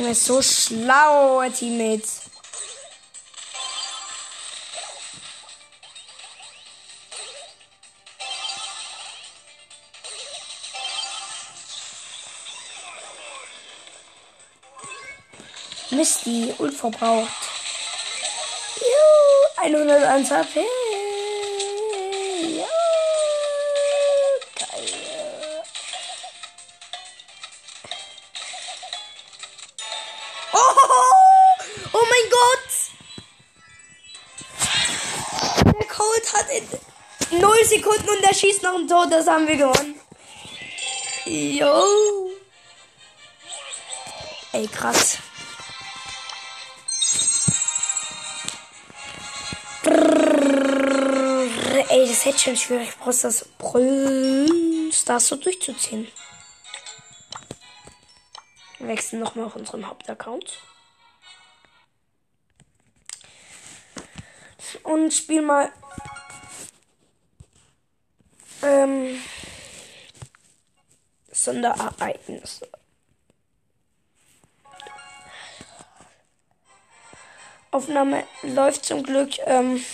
Er 0.00 0.12
ist 0.12 0.24
so 0.24 0.40
schlau, 0.40 1.42
Teammates. 1.50 2.22
Misty, 15.90 16.54
unverbraucht. 16.56 17.28
Juhu, 18.80 19.62
101 19.62 20.30
HP. 20.30 20.64
Schießt 38.40 38.62
noch 38.62 38.74
ein 38.74 38.88
Tor. 38.88 39.06
Das 39.06 39.26
haben 39.26 39.46
wir 39.46 39.56
gewonnen. 39.56 40.00
Jo. 41.26 42.30
Ey, 44.52 44.66
krass. 44.66 45.18
Ey, 51.88 52.00
das 52.00 52.10
ist 52.10 52.24
jetzt 52.24 52.42
schon 52.42 52.56
schwierig. 52.56 52.88
Ich 52.88 52.96
brauche 52.96 53.14
das 53.22 53.46
Stars 54.92 55.26
so 55.26 55.36
durchzuziehen. 55.36 56.08
Wir 58.78 58.88
wechseln 58.88 59.20
nochmal 59.20 59.46
auf 59.46 59.56
unseren 59.56 59.86
Hauptaccount. 59.86 60.58
Und 64.82 65.12
spiel 65.12 65.42
mal 65.42 65.72
ähm, 68.70 69.20
Sonderereignisse. 71.32 72.68
Aufnahme 77.70 78.24
läuft 78.42 78.84
zum 78.84 79.02
Glück. 79.02 79.38
Ähm, 79.46 79.84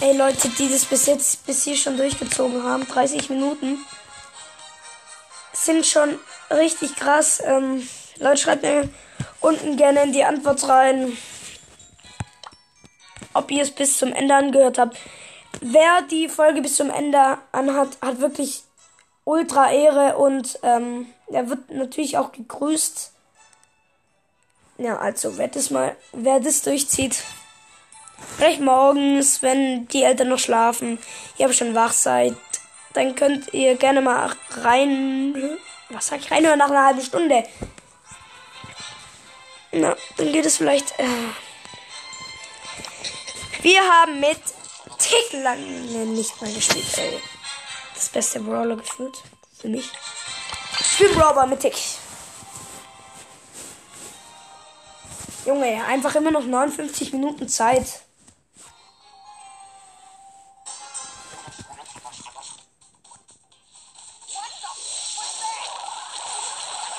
ey 0.00 0.16
Leute, 0.16 0.48
die 0.48 0.68
das 0.68 0.84
bis 0.84 1.06
jetzt 1.06 1.46
bis 1.46 1.64
hier 1.64 1.76
schon 1.76 1.96
durchgezogen 1.96 2.64
haben, 2.64 2.86
30 2.86 3.30
Minuten, 3.30 3.78
sind 5.52 5.86
schon 5.86 6.18
richtig 6.50 6.96
krass. 6.96 7.40
Ähm, 7.44 7.88
Leute, 8.18 8.38
schreibt 8.38 8.62
mir 8.62 8.88
unten 9.40 9.76
gerne 9.76 10.02
in 10.02 10.12
die 10.12 10.24
Antwort 10.24 10.68
rein, 10.68 11.16
ob 13.34 13.50
ihr 13.50 13.62
es 13.62 13.70
bis 13.70 13.98
zum 13.98 14.12
Ende 14.12 14.34
angehört 14.34 14.78
habt. 14.78 14.96
Wer 15.60 16.02
die 16.10 16.28
Folge 16.28 16.60
bis 16.60 16.76
zum 16.76 16.90
Ende 16.90 17.38
anhat, 17.52 17.98
hat 18.00 18.20
wirklich 18.20 18.62
ultra 19.24 19.70
Ehre 19.70 20.16
und 20.16 20.58
ähm, 20.62 21.06
er 21.30 21.48
wird 21.48 21.70
natürlich 21.70 22.16
auch 22.16 22.32
gegrüßt. 22.32 23.12
Ja, 24.78 24.98
also 24.98 25.36
wer 25.38 25.48
das 25.48 25.70
mal, 25.70 25.96
wer 26.12 26.40
das 26.40 26.62
durchzieht, 26.62 27.22
vielleicht 28.36 28.60
morgens, 28.60 29.42
wenn 29.42 29.88
die 29.88 30.04
Eltern 30.04 30.28
noch 30.28 30.38
schlafen, 30.38 30.98
ihr 31.36 31.46
aber 31.46 31.54
schon 31.54 31.74
wach 31.74 31.92
seid, 31.92 32.36
dann 32.94 33.14
könnt 33.14 33.52
ihr 33.52 33.76
gerne 33.76 34.00
mal 34.00 34.32
rein, 34.62 35.58
was 35.90 36.08
sag 36.08 36.20
ich, 36.20 36.30
reinhören 36.30 36.58
nach 36.58 36.70
einer 36.70 36.86
halben 36.86 37.02
Stunde. 37.02 37.44
Na, 39.72 39.96
dann 40.16 40.32
geht 40.32 40.46
es 40.46 40.56
vielleicht. 40.56 40.98
Äh, 40.98 41.04
wir 43.68 43.82
haben 43.82 44.18
mit 44.18 44.40
Tick 44.98 45.42
lange 45.42 45.60
nicht 46.06 46.40
mal 46.40 46.50
gespielt, 46.50 46.96
ey. 46.96 47.20
Das 47.94 48.08
beste 48.08 48.40
Brawler 48.40 48.76
geführt. 48.76 49.22
Für 49.60 49.68
mich. 49.68 49.90
Ich 50.80 51.14
Brawler 51.14 51.46
mit 51.46 51.60
Tick. 51.60 51.76
Junge, 55.44 55.84
einfach 55.84 56.14
immer 56.14 56.30
noch 56.30 56.44
59 56.44 57.12
Minuten 57.12 57.46
Zeit. 57.46 58.00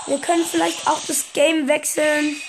Wir 0.06 0.20
können 0.20 0.46
vielleicht 0.46 0.88
auch 0.88 1.00
das 1.08 1.34
Game 1.34 1.68
wechseln. 1.68 2.40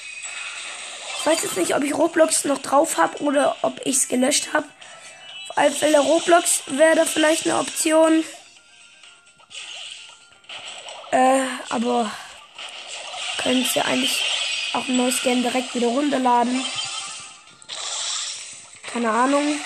Ich 1.21 1.27
weiß 1.27 1.43
jetzt 1.43 1.59
nicht, 1.59 1.77
ob 1.77 1.85
ich 1.85 1.95
Roblox 1.95 2.47
noch 2.47 2.63
drauf 2.63 2.97
habe 2.97 3.23
oder 3.23 3.55
ob 3.61 3.79
ich 3.85 3.97
es 3.97 4.09
gelöscht 4.09 4.55
habe. 4.55 4.67
Auf 5.51 5.59
alle 5.59 5.71
Fälle 5.71 6.01
Roblox 6.01 6.63
wäre 6.69 6.97
da 6.97 7.05
vielleicht 7.05 7.45
eine 7.45 7.59
Option. 7.59 8.25
Äh, 11.11 11.43
aber 11.69 12.11
könnt 13.43 13.77
ihr 13.77 13.85
eigentlich 13.85 14.25
auch 14.73 14.89
ein 14.89 14.97
neues 14.97 15.21
Game 15.21 15.43
direkt 15.43 15.75
wieder 15.75 15.89
runterladen. 15.89 16.65
Keine 18.91 19.11
Ahnung. 19.11 19.61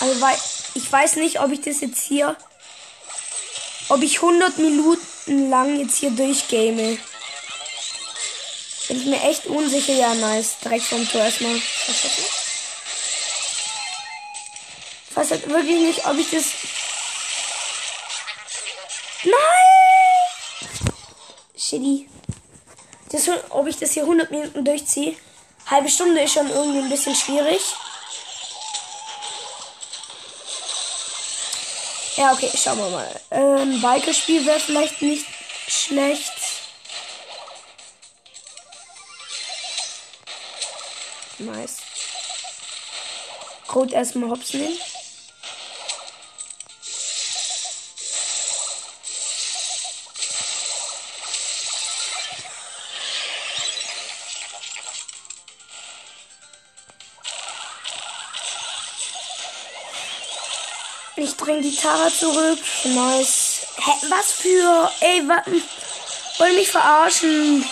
Also 0.00 0.20
weil 0.22 0.38
ich 0.74 0.90
weiß 0.90 1.16
nicht, 1.16 1.40
ob 1.40 1.52
ich 1.52 1.60
das 1.60 1.82
jetzt 1.82 2.02
hier, 2.02 2.36
ob 3.90 4.02
ich 4.02 4.16
100 4.16 4.56
Minuten 4.58 5.50
lang 5.50 5.78
jetzt 5.78 5.98
hier 5.98 6.10
durchgame. 6.10 6.96
Bin 8.92 9.00
ich 9.00 9.06
mir 9.06 9.22
echt 9.22 9.46
unsicher. 9.46 9.94
Ja, 9.94 10.12
nice. 10.12 10.58
Direkt 10.62 10.84
vom 10.84 11.08
Tor 11.08 11.22
erstmal 11.22 11.58
verschissen. 11.58 12.24
Ich 15.08 15.16
weiß 15.16 15.30
halt 15.30 15.48
wirklich 15.48 15.80
nicht, 15.80 16.04
ob 16.04 16.18
ich 16.18 16.30
das. 16.30 16.44
Nein! 19.24 20.92
Shitty. 21.56 22.06
Das, 23.10 23.30
ob 23.48 23.66
ich 23.66 23.78
das 23.78 23.92
hier 23.92 24.02
100 24.02 24.30
Minuten 24.30 24.62
durchziehe. 24.62 25.16
Halbe 25.70 25.88
Stunde 25.88 26.20
ist 26.20 26.34
schon 26.34 26.50
irgendwie 26.50 26.80
ein 26.80 26.90
bisschen 26.90 27.14
schwierig. 27.14 27.62
Ja, 32.16 32.34
okay, 32.34 32.50
schauen 32.54 32.76
wir 32.76 32.90
mal. 32.90 33.20
Ähm, 33.30 33.80
Biker-Spiel 33.80 34.44
wäre 34.44 34.60
vielleicht 34.60 35.00
nicht 35.00 35.24
schlecht. 35.66 36.41
Code 43.72 43.94
erstmal 43.94 44.28
hops 44.28 44.52
nehmen. 44.52 44.76
Ich 61.16 61.34
bring 61.38 61.62
die 61.62 61.74
Tara 61.74 62.10
zurück. 62.10 62.58
Nice. 62.84 63.68
Hä, 63.78 63.92
was 64.10 64.32
für. 64.32 64.92
Ey, 65.00 65.26
was. 65.26 65.46
Wollen 66.38 66.56
mich 66.56 66.70
verarschen. 66.70 67.64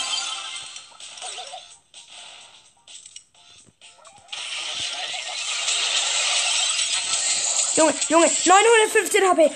Junge, 7.77 7.95
Junge, 8.09 8.27
915 8.27 9.29
HP. 9.29 9.51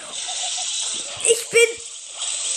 Ich 1.27 1.51
bin. 1.51 1.61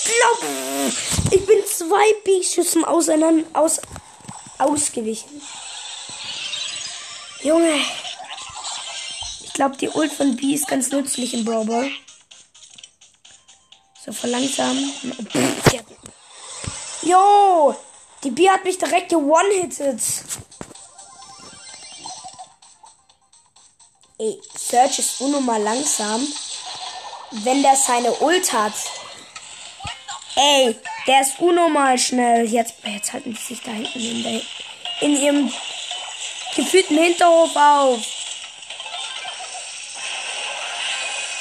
Glaub. 0.06 1.32
Ich 1.32 1.46
bin 1.46 1.66
zwei 1.66 2.14
B-Schüssen 2.24 2.86
auseinander. 2.86 3.46
Aus, 3.54 3.82
ausgewichen. 4.58 5.42
Junge. 7.42 7.82
Ich 9.44 9.54
glaube, 9.54 9.78
die 9.78 9.90
Ult 9.90 10.14
von 10.14 10.36
B 10.36 10.54
ist 10.54 10.68
ganz 10.68 10.92
nützlich 10.92 11.34
im 11.34 11.44
Brawl. 11.44 11.90
So, 14.06 14.12
verlangsamen. 14.12 14.94
Jo! 17.02 17.76
Die 18.24 18.32
B 18.32 18.50
hat 18.50 18.64
mich 18.64 18.78
direkt 18.78 19.10
ge-one-hitted. 19.10 20.00
Ey, 24.20 24.42
Search 24.58 24.98
ist 24.98 25.22
unnormal 25.22 25.62
langsam, 25.62 26.28
wenn 27.30 27.62
der 27.62 27.76
seine 27.76 28.12
Ult 28.14 28.52
hat. 28.52 28.74
Ey, 30.36 30.76
der 31.06 31.22
ist 31.22 31.40
unnormal 31.40 32.00
schnell. 32.00 32.48
Jetzt, 32.48 32.74
jetzt 32.84 33.14
halten 33.14 33.36
die 33.36 33.40
sich 33.40 33.62
da 33.62 33.70
hinten 33.70 34.00
in, 34.00 34.24
der, 34.24 34.42
in 35.02 35.16
ihrem 35.22 35.54
gefühlten 36.56 36.98
Hinterhof 36.98 37.56
auf. 37.56 38.00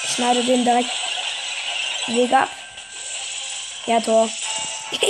Ich 0.05 0.11
schneide 0.11 0.45
den 0.45 0.63
direkt 0.63 0.91
Weg 2.09 2.31
ab. 2.35 2.51
Ja, 3.87 4.01
Tor. 4.01 4.29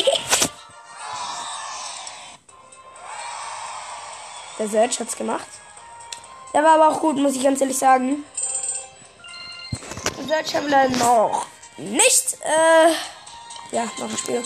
der 4.60 4.68
Search 4.68 5.00
hat's 5.00 5.16
gemacht. 5.16 5.55
Der 6.52 6.62
war 6.62 6.74
aber 6.74 6.88
auch 6.88 7.00
gut, 7.00 7.16
muss 7.16 7.36
ich 7.36 7.42
ganz 7.42 7.60
ehrlich 7.60 7.78
sagen. 7.78 8.24
Search 10.26 10.54
haben 10.56 10.68
wir 10.68 10.88
noch 10.98 11.46
nicht. 11.76 12.38
Äh, 12.42 13.76
ja, 13.76 13.84
noch 13.98 14.10
ein 14.10 14.16
Spiel. 14.16 14.42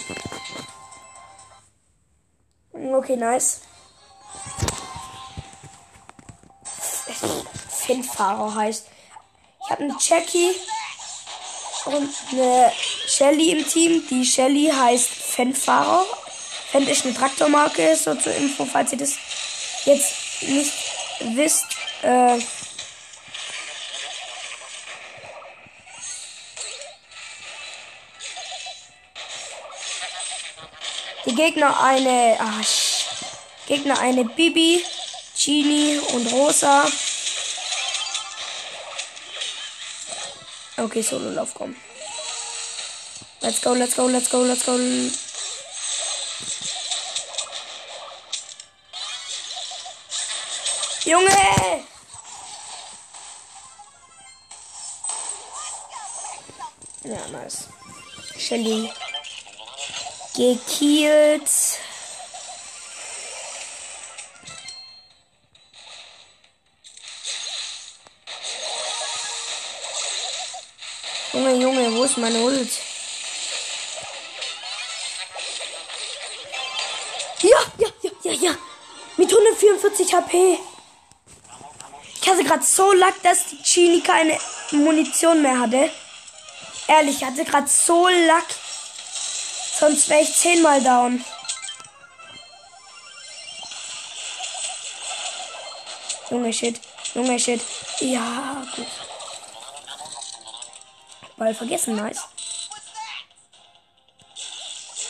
Okay, 2.72 3.16
nice. 3.16 3.60
Finn-Fahrer 7.68 8.54
heißt. 8.54 8.86
Ich 9.64 9.70
habe 9.70 9.82
einen 9.82 9.96
Jackie 9.98 10.50
und 11.86 12.14
eine 12.32 12.72
Shelly 13.06 13.52
im 13.52 13.66
Team. 13.66 14.02
Die 14.08 14.24
Shelly 14.24 14.70
heißt 14.74 15.08
Fenfahrer. 15.08 16.04
Fen 16.70 16.86
ist 16.86 17.04
eine 17.04 17.14
Traktormarke, 17.14 17.96
so 17.96 18.14
zur 18.14 18.34
Info, 18.34 18.64
falls 18.64 18.92
ihr 18.92 18.98
das 18.98 19.14
jetzt 19.84 20.42
nicht 20.42 20.72
wisst. 21.20 21.66
Äh, 22.02 22.38
die 31.26 31.34
Gegner 31.34 31.80
eine 31.82 32.36
ach, 32.40 32.64
Gegner 33.66 33.98
eine 34.00 34.24
Bibi, 34.24 34.84
Genie 35.38 35.98
und 36.12 36.32
Rosa. 36.32 36.86
Okay, 40.76 41.02
Solo 41.02 41.30
Lauf 41.30 41.54
kommen. 41.54 41.76
Let's 43.42 43.60
go, 43.60 43.74
let's 43.74 43.94
go, 43.94 44.06
let's 44.06 44.30
go, 44.30 44.42
let's 44.42 44.64
go. 44.64 44.76
Junge! 51.10 51.84
Ja, 57.02 57.26
nice. 57.32 57.66
Shelly. 58.38 58.92
Gekillt. 60.36 61.50
Junge, 71.32 71.54
Junge, 71.54 71.92
wo 71.96 72.04
ist 72.04 72.18
meine 72.18 72.38
Ult? 72.38 72.70
Ja, 77.42 77.58
ja, 77.78 77.88
ja, 78.02 78.10
ja, 78.22 78.32
ja. 78.32 78.54
Mit 79.16 79.28
144 79.28 80.14
HP. 80.14 80.60
Hatte 82.40 82.48
gerade 82.48 82.64
so 82.64 82.92
Lack, 82.94 83.22
dass 83.22 83.48
die 83.48 83.62
Chini 83.62 84.00
keine 84.00 84.38
Munition 84.70 85.42
mehr 85.42 85.60
hatte. 85.60 85.90
Ehrlich, 86.86 87.16
ich 87.16 87.24
hatte 87.24 87.44
gerade 87.44 87.68
so 87.68 88.08
Lack. 88.08 88.46
Sonst 89.78 90.08
wäre 90.08 90.22
ich 90.22 90.34
zehnmal 90.34 90.82
down. 90.82 91.22
Junge 96.30 96.50
Shit. 96.50 96.80
Junge 97.14 97.38
Shit. 97.38 97.60
Ja, 98.00 98.64
gut. 98.74 98.86
Ball 101.36 101.54
vergessen, 101.54 101.96
nice. 101.96 102.22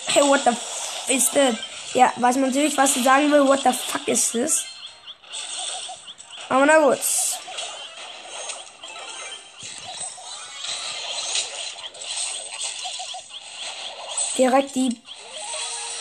Hey, 0.07 0.23
what 0.25 0.43
the 0.43 0.51
f 0.51 1.05
ist 1.07 1.37
das? 1.37 1.55
Ja, 1.95 2.13
weiß 2.17 2.37
man 2.39 2.49
natürlich, 2.49 2.77
was 2.77 2.95
du 2.95 3.05
sagen 3.05 3.31
will. 3.31 3.47
What 3.47 3.61
the 3.63 3.73
fuck 3.73 4.09
ist 4.09 4.35
das? 4.35 4.65
Aber 6.49 6.67
na 6.67 6.79
gut. 6.79 6.99
Direkt 14.41 14.75
die 14.75 14.97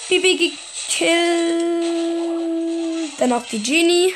Bibi 0.07 0.53
gekillt. 0.87 1.11
Dann 3.19 3.33
auch 3.33 3.43
die 3.43 3.61
Genie. 3.61 4.15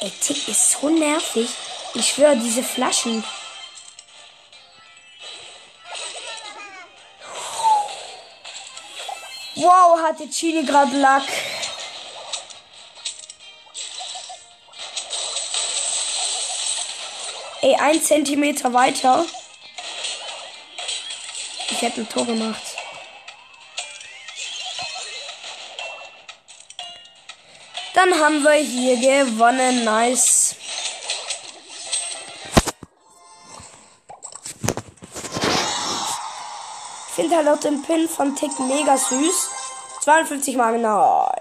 Ey, 0.00 0.12
Tick 0.20 0.46
ist 0.46 0.72
so 0.72 0.90
nervig. 0.90 1.48
Ich 1.94 2.06
schwöre, 2.10 2.36
diese 2.36 2.62
Flaschen. 2.62 3.24
Wow, 9.54 9.98
hatte 10.02 10.28
Chini 10.28 10.62
gerade 10.62 10.98
Lack. 10.98 11.24
Ey, 17.62 17.74
ein 17.76 18.02
Zentimeter 18.02 18.74
weiter. 18.74 19.24
Hätte 21.86 22.04
Tor 22.04 22.26
gemacht. 22.26 22.60
Dann 27.94 28.12
haben 28.20 28.42
wir 28.42 28.54
hier 28.54 28.96
gewonnen. 28.96 29.84
Nice. 29.84 30.56
Ich 37.06 37.14
finde 37.14 37.36
halt 37.36 37.46
auch 37.46 37.60
den 37.60 37.80
Pin 37.82 38.08
von 38.08 38.34
Tick 38.34 38.58
mega 38.58 38.96
süß. 38.96 39.50
52 40.00 40.56
Mal 40.56 40.72
genau. 40.72 41.32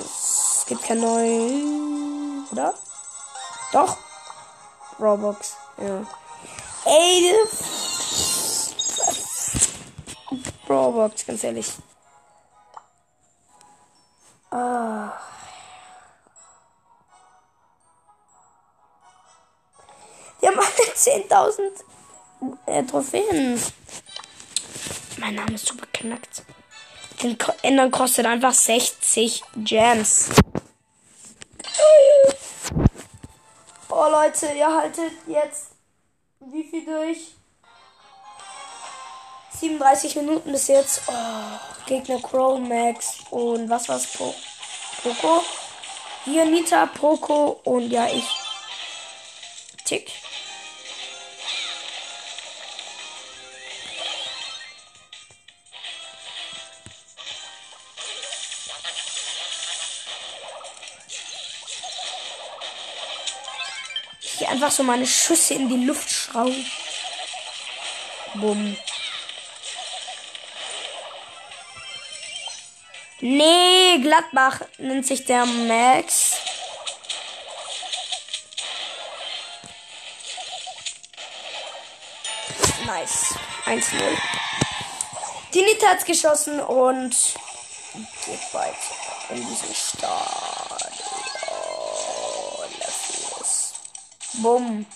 Es 0.00 0.64
gibt 0.66 0.82
kein 0.82 0.98
neuen. 0.98 2.44
Oder? 2.50 2.74
Doch. 3.70 3.96
Roblox. 4.98 5.54
Ja. 5.78 6.04
Ey, 6.86 7.34
Roblox, 10.70 11.26
ganz 11.26 11.42
ehrlich. 11.44 11.72
Ah. 14.50 15.12
Die 20.40 20.46
haben 20.46 20.58
alle 20.58 20.68
10.000 20.68 21.70
äh, 22.66 22.82
Trophäen. 22.84 23.60
Mein 25.18 25.34
Name 25.34 25.54
ist 25.54 25.66
super 25.66 25.86
knackt. 25.92 26.44
Den 27.22 27.36
Ändern 27.62 27.90
kostet 27.90 28.24
einfach 28.26 28.54
60 28.54 29.42
Gems. 29.56 30.30
Oh 33.90 34.06
Leute, 34.10 34.46
ihr 34.56 34.74
haltet 34.74 35.12
jetzt 35.26 35.72
wie 36.40 36.64
viel 36.64 36.84
durch? 36.84 37.34
37 39.60 40.16
Minuten 40.16 40.52
bis 40.52 40.68
jetzt. 40.68 41.02
Oh, 41.06 41.12
Gegner 41.86 42.18
Crow, 42.22 42.58
Max 42.58 43.18
und 43.28 43.68
was 43.68 43.88
war's? 43.90 44.06
Po 44.06 44.34
Poco. 45.02 45.44
Hier 46.24 46.46
Nita, 46.46 46.86
Poco 46.86 47.60
und 47.64 47.90
ja, 47.90 48.06
ich. 48.06 48.24
Tick. 49.84 50.10
Hier 64.38 64.48
einfach 64.48 64.70
so 64.70 64.82
meine 64.82 65.06
Schüsse 65.06 65.52
in 65.52 65.68
die 65.68 65.84
Luft 65.84 66.10
schrauben. 66.10 66.64
Bumm. 68.36 68.76
Nee, 73.22 73.98
Gladbach 74.00 74.62
nennt 74.78 75.06
sich 75.06 75.24
der 75.26 75.44
Max. 75.44 76.36
Nice. 82.86 83.34
1-0. 83.66 83.82
Die 85.52 85.62
Nita 85.62 85.88
hat's 85.88 86.04
geschossen 86.04 86.60
und 86.60 87.14
geht 88.24 88.54
weiter 88.54 88.76
in 89.30 89.46
diesem 89.46 89.74
Stadion. 89.74 90.80
Los. 93.38 93.72
Bumm. 94.34 94.86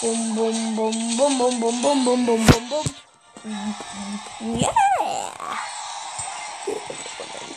Bum, 0.00 0.34
bum, 0.34 0.76
bum, 0.76 1.16
bum, 1.16 1.38
bum, 1.38 1.60
bum, 1.60 1.82
bum, 1.82 2.04
bum, 2.04 2.26
bum, 2.26 2.46
bum, 2.46 2.68
bum. 2.68 2.94
Yeah. 4.60 4.91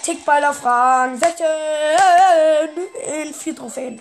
Tickball 0.05 0.45
auf 0.45 0.63
Rang 0.63 1.17
16 1.17 1.47
in 3.07 3.33
vier 3.33 3.55
Trophäen. 3.55 3.99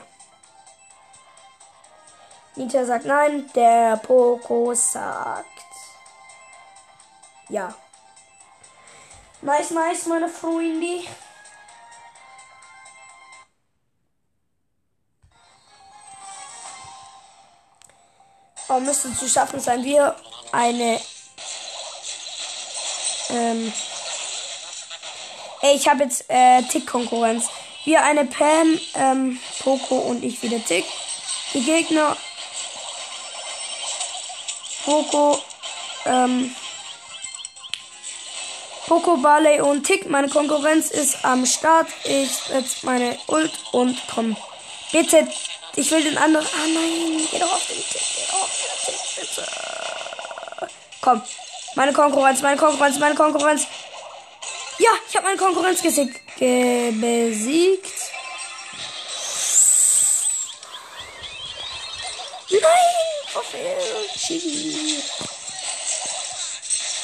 Nita 2.56 2.84
sagt 2.84 3.06
nein, 3.06 3.50
der 3.54 3.96
Poco 3.96 4.74
sagt 4.74 5.46
ja. 7.48 7.74
Nice, 9.40 9.70
nice, 9.70 10.06
meine 10.06 10.28
Freunde. 10.28 11.04
Aber 18.68 18.80
müsste 18.80 19.14
zu 19.14 19.26
schaffen 19.26 19.58
sein, 19.58 19.82
wir 19.82 20.14
eine. 20.52 21.00
Ähm, 23.30 23.72
ey, 25.64 25.76
ich 25.76 25.88
habe 25.88 26.04
jetzt 26.04 26.26
äh, 26.28 26.62
Tick-Konkurrenz. 26.62 27.48
Wir 27.84 28.02
eine 28.02 28.24
Pam, 28.24 28.78
ähm, 28.94 29.38
Poco 29.62 29.96
und 29.96 30.22
ich 30.22 30.42
wieder 30.42 30.62
Tick. 30.64 30.84
Die 31.52 31.62
Gegner. 31.62 32.16
Poco, 34.84 35.38
ähm, 36.04 36.54
Poco, 38.86 39.16
Barley 39.16 39.60
und 39.60 39.84
Tick. 39.84 40.08
Meine 40.10 40.28
Konkurrenz 40.28 40.90
ist 40.90 41.24
am 41.24 41.46
Start. 41.46 41.88
Ich 42.04 42.30
setze 42.30 42.84
meine 42.84 43.18
Ult 43.28 43.52
und 43.72 43.96
komm. 44.14 44.36
Bitte, 44.92 45.26
ich 45.76 45.90
will 45.90 46.04
den 46.04 46.18
anderen. 46.18 46.46
Ah 46.46 46.66
nein, 46.66 47.26
geh 47.30 47.38
doch 47.38 47.52
auf 47.52 47.66
den 47.66 47.76
Tick. 47.76 48.02
Geh 48.16 48.26
doch 48.30 48.42
auf 48.42 48.50
den 48.86 48.94
Tick, 48.94 49.28
bitte. 49.28 50.68
Komm. 51.00 51.22
Meine 51.76 51.92
Konkurrenz, 51.92 52.40
meine 52.40 52.56
Konkurrenz, 52.56 52.98
meine 52.98 53.14
Konkurrenz. 53.14 53.66
Ja, 54.78 54.90
ich 55.08 55.16
habe 55.16 55.26
meine 55.26 55.38
Konkurrenz 55.38 55.82
gesiegt. 55.82 56.20
Ge 56.36 56.90
besiegt. 56.92 57.92
Nein. 62.50 62.94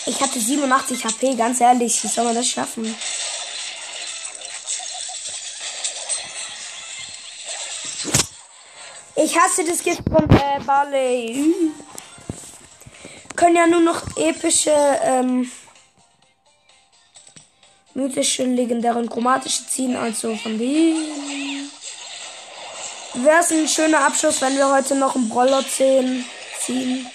Ich 0.06 0.20
hatte 0.20 0.40
87 0.40 1.04
HP, 1.04 1.34
ganz 1.34 1.60
ehrlich. 1.60 2.02
Wie 2.02 2.08
soll 2.08 2.24
man 2.24 2.34
das 2.34 2.48
schaffen? 2.48 2.94
Ich 9.22 9.38
hasse 9.38 9.64
das 9.64 9.82
Gift 9.82 10.02
von 10.10 10.28
äh, 10.30 10.60
Barley. 10.64 11.54
Können 13.36 13.56
ja 13.56 13.66
nur 13.66 13.80
noch 13.80 14.02
epische, 14.16 14.74
ähm, 15.02 15.50
mythische, 17.95 18.45
legendäre 18.45 18.99
und 18.99 19.11
chromatische 19.11 19.66
ziehen. 19.66 19.97
Also 19.97 20.34
von 20.36 20.59
denen. 20.59 21.70
Wäre 23.14 23.41
es 23.41 23.51
ein 23.51 23.68
schöner 23.68 24.07
Abschluss, 24.07 24.41
wenn 24.41 24.57
wir 24.57 24.70
heute 24.70 24.95
noch 24.95 25.14
einen 25.14 25.28
Brawler 25.28 25.66
ziehen. 25.66 26.24
ziehen. 26.61 27.07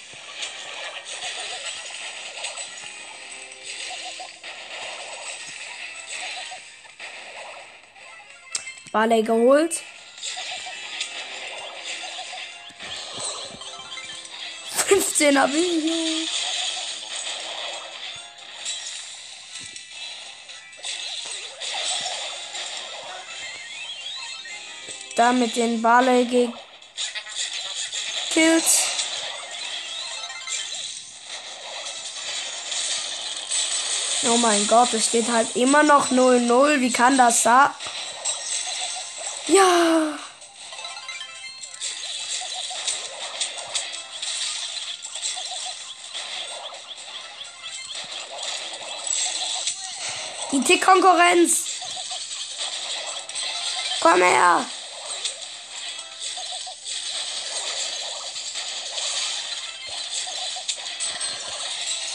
Barley 8.92 9.22
geholt. 9.22 9.82
15er 14.88 15.52
Video. 15.52 16.45
Damit 25.16 25.56
den 25.56 25.80
Barley 25.80 26.24
gekillt. 28.26 28.64
Oh 34.28 34.36
mein 34.36 34.66
Gott, 34.66 34.92
es 34.92 35.06
steht 35.06 35.28
halt 35.30 35.56
immer 35.56 35.82
noch 35.82 36.10
0-0. 36.10 36.80
Wie 36.80 36.92
kann 36.92 37.16
das 37.16 37.42
sein? 37.42 37.70
Ja. 39.46 40.18
Die 50.52 50.60
Tick-Konkurrenz. 50.62 51.64
Komm 54.00 54.22
her. 54.22 54.64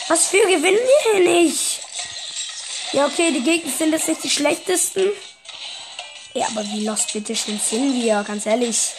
Was 0.08 0.28
für 0.28 0.42
gewinnen 0.42 0.80
wir 0.80 1.14
hier 1.14 1.42
nicht? 1.42 1.82
Ja, 2.94 3.06
okay, 3.06 3.32
die 3.32 3.44
Gegner 3.44 3.72
sind 3.72 3.94
jetzt 3.94 4.08
nicht 4.08 4.24
die 4.24 4.30
schlechtesten. 4.30 5.12
Ja, 6.34 6.48
aber 6.48 6.64
wie 6.66 6.86
lost 6.86 7.14
bitte 7.14 7.36
schön 7.36 7.60
sind 7.60 8.02
wir, 8.02 8.24
ganz 8.24 8.46
ehrlich. 8.46 8.92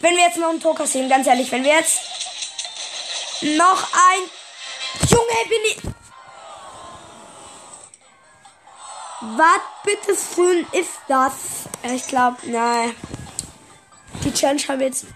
Wenn 0.00 0.16
wir 0.16 0.24
jetzt 0.24 0.38
noch 0.38 0.50
einen 0.50 0.60
Tor 0.60 0.74
kassieren, 0.74 1.08
ganz 1.08 1.26
ehrlich, 1.26 1.50
wenn 1.50 1.64
wir 1.64 1.72
jetzt 1.72 2.00
noch 3.42 3.88
ein... 3.92 5.08
Junge, 5.10 5.48
bin 5.48 5.58
ich... 5.70 5.76
Was 9.20 9.60
bitte 9.84 10.16
ein 10.42 10.66
ist 10.72 10.98
das? 11.08 11.32
Ich 11.94 12.06
glaube, 12.06 12.36
nein. 12.44 12.94
Die 14.24 14.32
Challenge 14.32 14.62
haben 14.68 14.80
wir 14.80 14.86
jetzt 14.86 15.06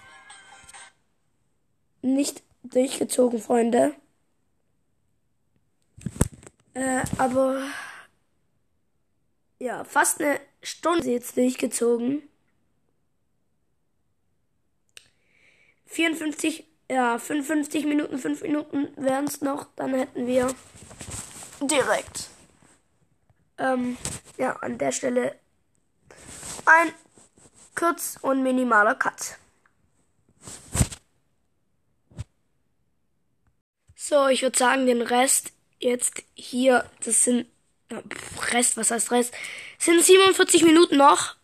nicht 2.01 2.41
durchgezogen, 2.63 3.41
Freunde. 3.41 3.95
Äh, 6.73 7.03
aber 7.17 7.61
ja, 9.59 9.83
fast 9.83 10.21
eine 10.21 10.39
Stunde 10.63 11.11
jetzt 11.11 11.37
durchgezogen. 11.37 12.23
54, 15.85 16.65
ja, 16.89 17.19
55 17.19 17.85
Minuten, 17.85 18.17
5 18.17 18.41
Minuten 18.41 18.89
wären 18.95 19.25
es 19.25 19.41
noch. 19.41 19.67
Dann 19.75 19.93
hätten 19.93 20.25
wir 20.25 20.53
direkt, 21.61 22.29
ähm, 23.57 23.97
ja, 24.37 24.55
an 24.57 24.77
der 24.77 24.91
Stelle 24.93 25.35
ein 26.65 26.93
kurz 27.75 28.17
und 28.21 28.41
minimaler 28.43 28.95
Cut. 28.95 29.37
So, 33.95 34.27
ich 34.27 34.41
würde 34.41 34.57
sagen, 34.57 34.85
den 34.85 35.01
Rest 35.01 35.53
jetzt 35.81 36.23
hier, 36.35 36.85
das 37.03 37.23
sind 37.23 37.47
Rest, 38.51 38.77
was 38.77 38.91
heißt 38.91 39.11
Rest? 39.11 39.33
Sind 39.77 40.03
47 40.03 40.63
Minuten 40.63 40.97
noch. 40.97 41.35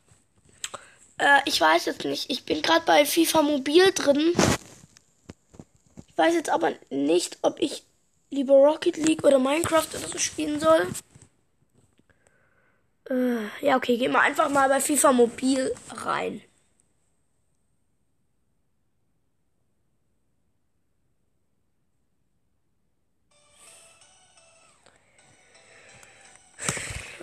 Äh, 1.18 1.40
ich 1.46 1.60
weiß 1.60 1.86
jetzt 1.86 2.06
nicht. 2.06 2.30
Ich 2.30 2.46
bin 2.46 2.62
gerade 2.62 2.86
bei 2.86 3.06
FIFA 3.06 3.42
Mobil 3.42 3.92
drin. 3.92 4.34
Ich 6.08 6.18
weiß 6.18 6.34
jetzt 6.34 6.50
aber 6.50 6.74
nicht, 6.90 7.38
ob 7.42 7.60
ich 7.60 7.84
lieber 8.30 8.54
Rocket 8.54 8.98
League 8.98 9.24
oder 9.24 9.40
Minecraft 9.40 9.88
oder 9.94 10.08
so 10.08 10.18
spielen 10.18 10.60
soll. 10.60 10.88
Äh, 13.10 13.66
ja, 13.66 13.78
okay, 13.78 13.98
gehen 13.98 14.12
wir 14.12 14.22
einfach 14.22 14.50
mal 14.50 14.70
bei 14.70 14.80
FIFA 14.80 15.12
Mobil 15.12 15.74
rein. 15.90 16.42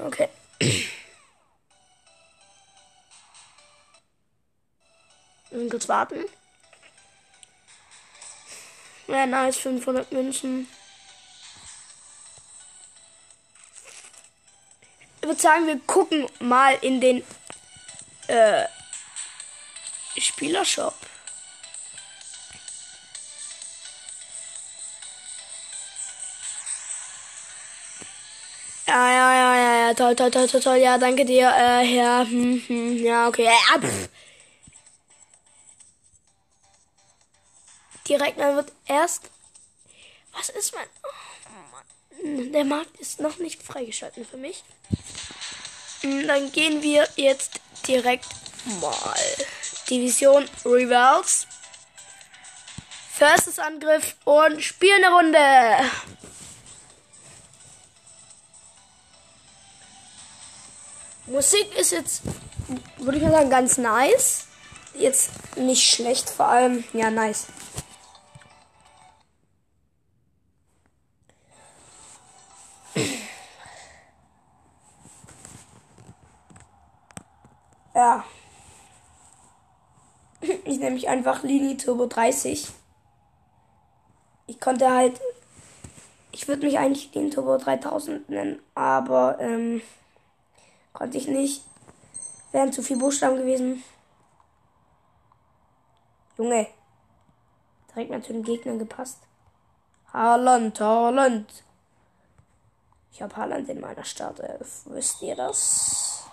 Okay. 0.04 0.28
Und 5.50 5.70
kurz 5.70 5.88
warten. 5.88 6.26
Ja, 9.06 9.24
nice, 9.24 9.56
500 9.58 10.12
Münzen. 10.12 10.68
Ich 15.22 15.28
würde 15.28 15.40
sagen, 15.40 15.66
wir 15.66 15.80
gucken 15.86 16.26
mal 16.38 16.74
in 16.82 17.00
den 17.00 17.24
äh, 18.26 18.66
Spielershop. 20.18 20.94
Ja, 28.86 29.10
ja, 29.10 29.34
ja, 29.34 29.43
ja, 29.84 29.94
toll, 29.94 30.16
toll, 30.16 30.30
toll, 30.30 30.48
toll, 30.48 30.60
toll. 30.60 30.76
Ja, 30.76 30.96
danke 30.98 31.24
dir, 31.24 31.52
äh, 31.54 31.96
ja, 31.96 32.24
hm, 32.26 32.62
hm, 32.66 33.04
ja, 33.04 33.28
okay, 33.28 33.44
ja, 33.44 33.80
pff. 33.80 34.08
Direkt, 38.08 38.38
man 38.38 38.56
wird 38.56 38.72
erst. 38.86 39.30
Was 40.32 40.48
ist 40.48 40.74
mein. 40.74 40.86
Oh 41.02 42.26
Mann. 42.32 42.52
Der 42.52 42.64
Markt 42.64 42.98
ist 42.98 43.20
noch 43.20 43.38
nicht 43.38 43.62
freigeschalten 43.62 44.26
für 44.26 44.36
mich. 44.36 44.64
Hm, 46.00 46.26
dann 46.26 46.52
gehen 46.52 46.82
wir 46.82 47.08
jetzt 47.16 47.60
direkt 47.86 48.28
mal. 48.80 49.14
Division 49.88 50.48
Rivals. 50.64 51.46
Firstes 53.12 53.58
Angriff 53.58 54.16
und 54.24 54.62
spielen 54.62 55.04
eine 55.04 55.14
Runde. 55.14 55.90
Musik 61.26 61.74
ist 61.78 61.90
jetzt, 61.92 62.22
würde 62.98 63.16
ich 63.16 63.24
mal 63.24 63.32
sagen, 63.32 63.48
ganz 63.48 63.78
nice. 63.78 64.46
Jetzt 64.94 65.30
nicht 65.56 65.82
schlecht, 65.82 66.28
vor 66.28 66.48
allem, 66.48 66.84
ja, 66.92 67.10
nice. 67.10 67.46
Ja. 77.94 78.24
Ich 80.64 80.78
nehme 80.78 80.90
mich 80.90 81.08
einfach 81.08 81.42
Lini 81.42 81.76
Turbo 81.76 82.06
30. 82.06 82.68
Ich 84.46 84.60
konnte 84.60 84.90
halt. 84.90 85.20
Ich 86.32 86.48
würde 86.48 86.66
mich 86.66 86.78
eigentlich 86.78 87.14
Lini 87.14 87.30
Turbo 87.30 87.56
3000 87.56 88.28
nennen, 88.28 88.60
aber 88.74 89.38
ähm, 89.40 89.80
konnte 90.94 91.18
ich 91.18 91.28
nicht. 91.28 91.62
Wären 92.52 92.72
zu 92.72 92.82
viel 92.82 92.96
Buchstaben 92.96 93.36
gewesen. 93.36 93.84
Junge. 96.38 96.66
Direkt 97.90 98.10
mal 98.10 98.22
zu 98.22 98.32
den 98.32 98.42
Gegnern 98.42 98.78
gepasst. 98.78 99.18
Haaland, 100.12 100.80
Haaland. 100.80 101.64
Ich 103.12 103.20
habe 103.20 103.36
Haaland 103.36 103.68
in 103.68 103.80
meiner 103.80 104.04
Startelf. 104.04 104.82
Wisst 104.86 105.20
ihr 105.22 105.36
das? 105.36 106.24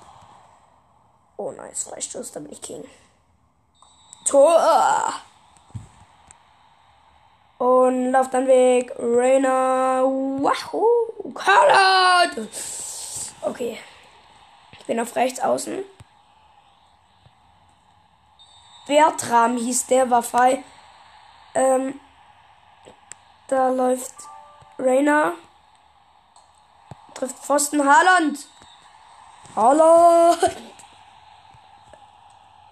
Oh, 1.37 1.51
nice. 1.51 1.83
Freistoß, 1.83 2.31
da 2.31 2.39
bin 2.39 2.51
ich 2.51 2.61
King. 2.61 2.83
Tor! 4.25 5.13
Und 7.57 8.11
lauf 8.11 8.29
dann 8.29 8.47
weg. 8.47 8.93
Rainer. 8.97 10.03
Wahoo! 10.03 11.33
Haaland! 11.35 12.49
Okay. 13.41 13.79
Ich 14.81 14.87
bin 14.87 14.99
auf 14.99 15.15
rechts 15.15 15.39
außen. 15.39 15.83
Bertram 18.87 19.57
hieß 19.57 19.85
der, 19.85 20.09
war 20.09 20.23
frei. 20.23 20.63
Ähm, 21.53 21.99
da 23.47 23.69
läuft 23.69 24.15
Rainer. 24.79 25.33
Trifft 27.13 27.37
Pfosten 27.37 27.85
Haaland. 27.85 28.39
Haaland. 29.55 30.57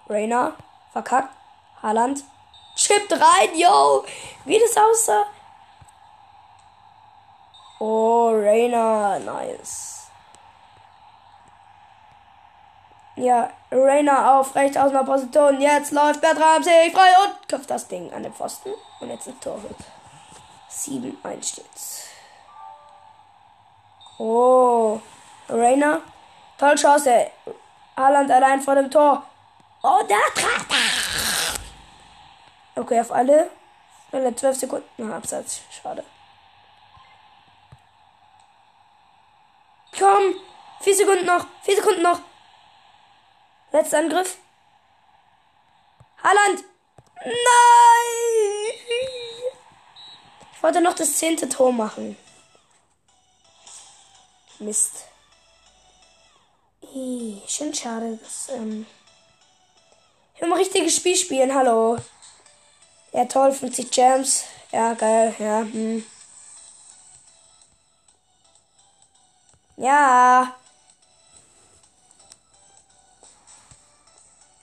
Rainer. 0.08 0.54
Verkackt. 0.92 1.32
Haaland. 1.80 2.24
Chippt 2.74 3.12
rein, 3.12 3.56
yo. 3.56 4.04
Wie 4.44 4.58
das 4.58 4.76
aussah. 4.76 5.26
Oh, 7.78 8.30
Rainer. 8.34 9.20
Nice. 9.20 9.99
Ja, 13.20 13.50
Rainer 13.70 14.32
auf 14.32 14.54
rechts 14.54 14.78
aus 14.78 14.92
einer 14.92 15.04
Position. 15.04 15.60
Jetzt 15.60 15.92
läuft 15.92 16.22
Bertram 16.22 16.62
sich 16.62 16.90
frei 16.90 17.10
und 17.22 17.48
köpft 17.48 17.68
das 17.68 17.86
Ding 17.86 18.10
an 18.14 18.22
den 18.22 18.32
Pfosten. 18.32 18.72
Und 18.98 19.10
jetzt 19.10 19.28
ein 19.28 19.38
Tor. 19.40 19.60
7-1 20.70 21.42
steht's. 21.42 22.08
Oh, 24.16 24.98
Rainer. 25.50 26.00
Toll 26.56 26.76
Chance. 26.76 27.30
Haaland 27.94 28.30
allein 28.30 28.62
vor 28.62 28.74
dem 28.74 28.90
Tor. 28.90 29.22
Oh, 29.82 30.02
der 30.08 30.16
Treffer. 30.34 31.60
Okay, 32.76 33.00
auf 33.00 33.12
alle. 33.12 33.50
Alle 34.12 34.34
12 34.34 34.60
Sekunden. 34.60 35.12
Absatz. 35.12 35.60
Schade. 35.70 36.04
Komm. 39.98 40.34
4 40.80 40.96
Sekunden 40.96 41.26
noch. 41.26 41.44
4 41.64 41.76
Sekunden 41.76 42.02
noch. 42.02 42.20
Letzter 43.72 43.98
Angriff. 43.98 44.38
Haaland. 46.22 46.64
Nein. 47.24 47.34
Ich 50.52 50.62
wollte 50.62 50.80
noch 50.80 50.94
das 50.94 51.16
zehnte 51.16 51.48
Tor 51.48 51.72
machen. 51.72 52.16
Mist. 54.58 55.04
Ih, 56.94 57.40
schön 57.46 57.72
schade, 57.72 58.18
dass, 58.22 58.48
ähm 58.50 58.86
ich 60.34 60.42
will 60.42 60.52
richtiges 60.54 60.96
Spiel 60.96 61.16
spielen, 61.16 61.54
hallo. 61.54 61.98
Ja, 63.12 63.26
toll, 63.26 63.52
50 63.52 63.90
Gems. 63.90 64.44
Ja, 64.72 64.94
geil, 64.94 65.34
ja, 65.38 65.60
hm. 65.60 66.04
Ja. 69.76 70.54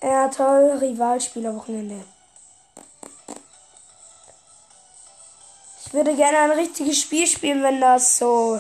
Ja, 0.02 0.28
toll, 0.28 0.78
Rivalspielerwochenende. 0.80 2.04
Ich 5.86 5.94
würde 5.94 6.16
gerne 6.16 6.40
ein 6.40 6.52
richtiges 6.52 7.00
Spiel 7.02 7.26
spielen, 7.26 7.64
wenn 7.64 7.82
das 7.82 8.18
so 8.18 8.60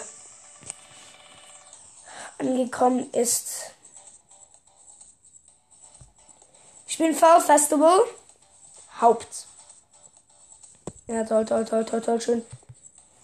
angekommen 2.37 3.11
ist. 3.13 3.71
Ich 6.87 6.97
bin 6.97 7.13
V 7.13 7.39
Festival. 7.41 7.99
Haupt. 8.99 9.45
Ja, 11.07 11.23
toll, 11.23 11.45
toll, 11.45 11.65
toll, 11.65 11.85
toll, 11.85 12.01
toll, 12.01 12.21
schön. 12.21 12.45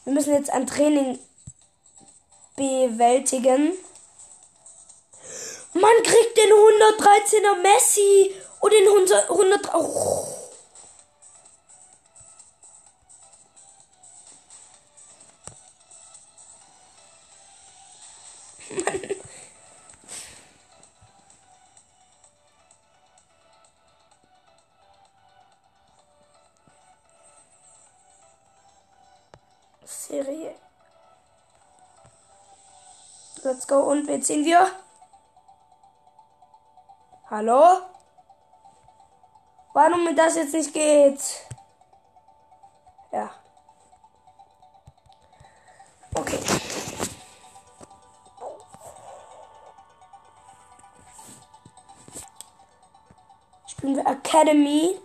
Wir 0.03 0.13
müssen 0.13 0.33
jetzt 0.33 0.51
ein 0.51 0.67
Training 0.67 1.17
bewältigen. 2.55 3.73
Man 5.73 6.03
kriegt 6.03 6.37
den 6.37 6.51
113er 6.51 7.55
Messi 7.61 8.35
und 8.59 8.73
den 8.73 8.87
100. 8.87 9.73
Oh. 9.73 10.27
Serie. 29.85 30.53
Let's 33.43 33.67
go. 33.67 33.79
Und 33.79 34.07
wen 34.07 34.21
ziehen 34.21 34.45
wir? 34.45 34.71
Hallo? 37.35 37.81
Warum 39.73 40.03
mir 40.03 40.13
das 40.13 40.35
jetzt 40.35 40.53
nicht 40.53 40.71
geht? 40.71 41.19
Ja. 43.11 43.31
Okay. 46.13 46.37
Spielen 53.65 53.95
wir 53.95 54.05
Academy. 54.05 54.99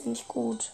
Ist 0.00 0.06
nicht 0.06 0.28
gut. 0.28 0.72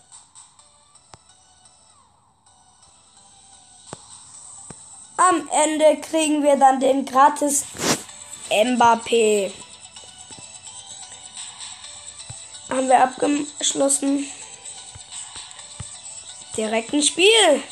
Am 5.16 5.48
Ende 5.50 6.00
kriegen 6.00 6.42
wir 6.42 6.56
dann 6.56 6.78
den 6.78 7.04
gratis 7.04 7.64
Mbappé. 8.50 9.52
Haben 12.70 12.88
wir 12.88 13.02
abgeschlossen. 13.02 14.30
Direkt 16.56 16.92
ein 16.92 17.02
Spiel. 17.02 17.62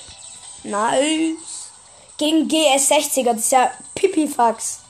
Nice. 0.64 1.70
Gegen 2.18 2.48
GS60er. 2.48 3.32
Das 3.32 3.36
ist 3.42 3.52
ja 3.52 3.70
Pipifax. 3.94 4.80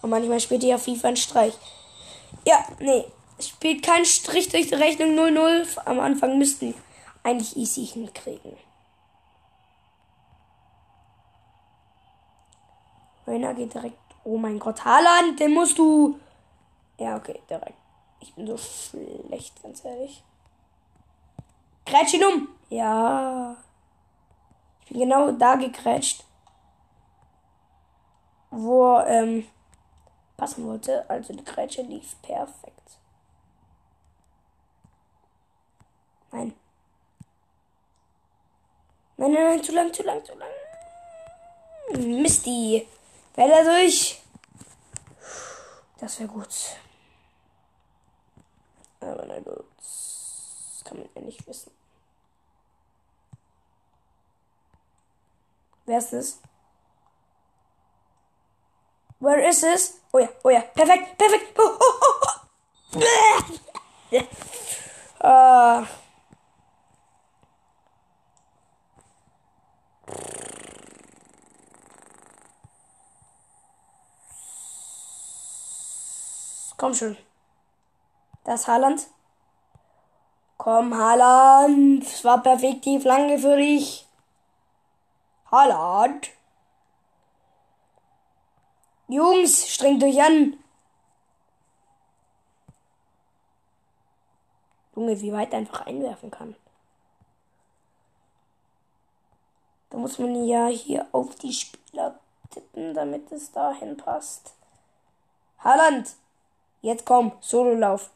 Und 0.00 0.10
manchmal 0.10 0.40
spielt 0.40 0.62
die 0.62 0.68
ja 0.68 0.78
FIFA 0.78 1.08
einen 1.08 1.16
Streich. 1.16 1.54
Ja, 2.46 2.64
nee. 2.78 3.04
Spielt 3.40 3.82
kein 3.82 4.04
Strich 4.04 4.48
durch 4.48 4.68
die 4.68 4.74
Rechnung 4.74 5.18
0-0. 5.18 5.78
Am 5.84 6.00
Anfang 6.00 6.38
müssten 6.38 6.74
eigentlich 7.22 7.56
easy 7.56 7.86
hinkriegen. 7.86 8.56
Rainer 13.26 13.54
geht 13.54 13.74
direkt. 13.74 13.96
Oh 14.24 14.36
mein 14.36 14.58
Gott, 14.58 14.84
Haaland, 14.84 15.38
den 15.40 15.54
musst 15.54 15.78
du. 15.78 16.18
Ja, 16.98 17.16
okay, 17.16 17.40
direkt. 17.48 17.78
Ich 18.20 18.34
bin 18.34 18.46
so 18.46 18.56
schlecht, 18.58 19.62
ganz 19.62 19.84
ehrlich. 19.84 20.22
Grätsch 21.86 22.14
ihn 22.14 22.24
um. 22.24 22.48
Ja. 22.68 23.56
Ich 24.82 24.88
bin 24.90 25.00
genau 25.00 25.32
da 25.32 25.54
gegrätscht. 25.56 26.24
Wo, 28.50 28.98
ähm 29.00 29.46
passen 30.40 30.66
wollte. 30.66 31.08
Also 31.08 31.34
die 31.34 31.44
Grätsche 31.44 31.82
lief 31.82 32.16
perfekt. 32.22 32.98
Nein. 36.32 36.54
Nein, 39.16 39.32
nein, 39.32 39.44
nein, 39.44 39.62
zu 39.62 39.72
lang, 39.72 39.92
zu 39.92 40.02
lang, 40.02 40.24
zu 40.24 40.34
lang. 40.34 40.48
Misty. 42.22 42.88
Fällt 43.34 43.66
durch. 43.66 44.22
Das 45.98 46.18
wäre 46.18 46.28
gut. 46.28 46.48
Aber 49.00 49.40
gut. 49.40 49.64
Das 49.76 50.82
kann 50.84 50.98
man 50.98 51.08
ja 51.14 51.20
nicht 51.22 51.46
wissen. 51.46 51.70
Wer 55.86 55.98
ist 55.98 56.12
es? 56.12 56.40
Where 59.18 59.46
is 59.46 59.60
this? 59.60 60.00
Oh 60.12 60.18
ja, 60.18 60.28
oh 60.42 60.50
ja. 60.50 60.60
Perfekt, 60.60 61.18
perfekt. 61.18 61.58
Oh, 61.58 61.76
oh, 61.78 61.94
oh, 62.02 63.00
oh. 65.22 65.82
uh. 65.82 65.86
Komm 76.80 76.94
schon. 76.94 77.14
Das 78.42 78.66
Haaland. 78.66 79.06
Komm, 80.56 80.94
Haaland. 80.96 82.02
Es 82.04 82.24
war 82.24 82.42
perfekt 82.42 82.86
die 82.86 82.98
Flanke 82.98 83.38
für 83.38 83.54
dich. 83.54 84.08
Haaland. 85.50 86.30
Jungs, 89.08 89.68
strengt 89.68 90.02
euch 90.02 90.22
an. 90.22 90.56
Junge, 94.96 95.20
wie 95.20 95.34
weit 95.34 95.52
einfach 95.52 95.84
einwerfen 95.84 96.30
kann. 96.30 96.56
Da 99.90 99.98
muss 99.98 100.18
man 100.18 100.46
ja 100.46 100.68
hier 100.68 101.06
auf 101.12 101.34
die 101.34 101.52
Spieler 101.52 102.18
tippen, 102.48 102.94
damit 102.94 103.30
es 103.32 103.52
dahin 103.52 103.98
passt. 103.98 104.54
Haaland! 105.58 106.16
Jetzt 106.82 107.04
komm, 107.04 107.32
Sololauf. 107.40 108.10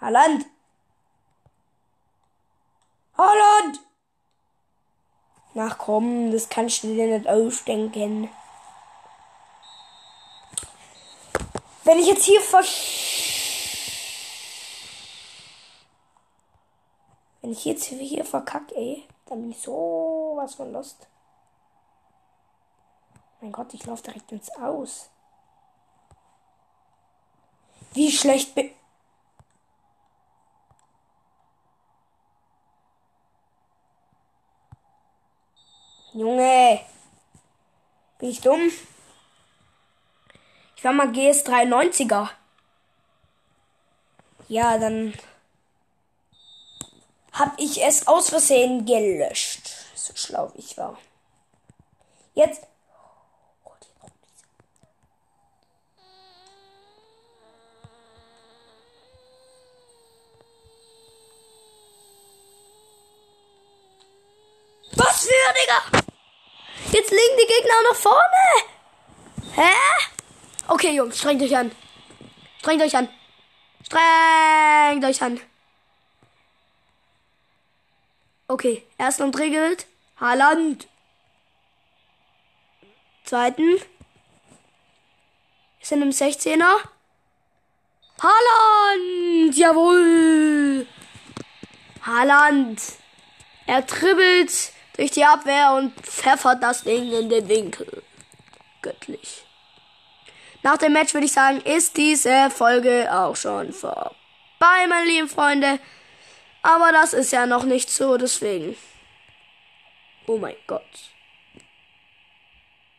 Haaland! 0.00 0.44
Haaland! 3.16 3.80
Ach 5.58 5.78
komm, 5.78 6.32
das 6.32 6.50
kannst 6.50 6.84
du 6.84 6.88
dir 6.88 7.06
nicht 7.06 7.26
ausdenken. 7.26 8.28
Wenn 11.84 11.98
ich 11.98 12.08
jetzt 12.08 12.24
hier 12.24 12.40
ver... 12.42 12.62
Wenn 17.40 17.52
ich 17.52 17.64
jetzt 17.64 17.84
hier 17.84 18.24
verkacke, 18.24 18.74
ey, 18.74 19.08
dann 19.26 19.40
bin 19.40 19.52
ich 19.52 19.62
so 19.62 20.34
was 20.36 20.56
von 20.56 20.72
Lust. 20.72 21.06
Mein 23.40 23.52
Gott, 23.52 23.72
ich 23.72 23.86
laufe 23.86 24.02
direkt 24.02 24.32
ins 24.32 24.50
Aus. 24.56 25.08
Wie 27.96 28.12
schlecht 28.12 28.54
bin... 28.54 28.70
Junge. 36.12 36.84
Bin 38.18 38.28
ich 38.28 38.42
dumm? 38.42 38.70
Ich 40.76 40.84
war 40.84 40.92
mal 40.92 41.06
GS93er. 41.08 42.28
Ja, 44.48 44.76
dann 44.76 45.14
hab 47.32 47.58
ich 47.58 47.82
es 47.82 48.06
aus 48.06 48.28
Versehen 48.28 48.84
gelöscht. 48.84 49.70
So 49.94 50.14
schlau 50.14 50.52
wie 50.54 50.60
ich 50.60 50.76
war. 50.76 50.98
Jetzt. 52.34 52.66
Was 65.16 65.24
für, 65.24 65.54
Digga? 65.62 66.04
Jetzt 66.92 67.10
liegen 67.10 67.38
die 67.40 67.46
Gegner 67.46 67.82
noch 67.88 67.96
vorne. 67.96 68.44
Hä? 69.54 69.72
Okay, 70.68 70.94
Jungs, 70.94 71.18
strengt 71.18 71.40
euch 71.40 71.56
an. 71.56 71.70
Strengt 72.58 72.82
euch 72.82 72.94
an. 72.94 73.08
Strengt 73.82 75.04
euch 75.06 75.22
an. 75.22 75.40
Okay, 78.46 78.86
ersten 78.98 79.22
umdreht. 79.22 79.86
Haaland. 80.20 80.86
Zweiten. 83.24 83.78
Wir 83.78 83.86
sind 85.80 86.02
im 86.02 86.10
16er. 86.10 86.76
Haaland! 88.20 89.56
Jawohl! 89.56 90.86
Haaland! 92.02 92.82
Er 93.66 93.80
dribbelt 93.80 94.75
durch 94.96 95.10
die 95.10 95.24
Abwehr 95.24 95.72
und 95.72 95.94
pfeffert 96.00 96.62
das 96.62 96.82
Ding 96.82 97.12
in 97.12 97.28
den 97.28 97.48
Winkel. 97.48 98.02
Göttlich. 98.82 99.44
Nach 100.62 100.76
dem 100.76 100.92
Match 100.92 101.14
würde 101.14 101.26
ich 101.26 101.32
sagen, 101.32 101.60
ist 101.60 101.96
diese 101.96 102.50
Folge 102.50 103.08
auch 103.12 103.36
schon 103.36 103.72
vorbei, 103.72 104.14
meine 104.88 105.06
lieben 105.06 105.28
Freunde. 105.28 105.78
Aber 106.62 106.90
das 106.90 107.12
ist 107.12 107.32
ja 107.32 107.46
noch 107.46 107.62
nicht 107.62 107.90
so, 107.90 108.16
deswegen. 108.16 108.76
Oh 110.26 110.38
mein 110.38 110.56
Gott. 110.66 110.82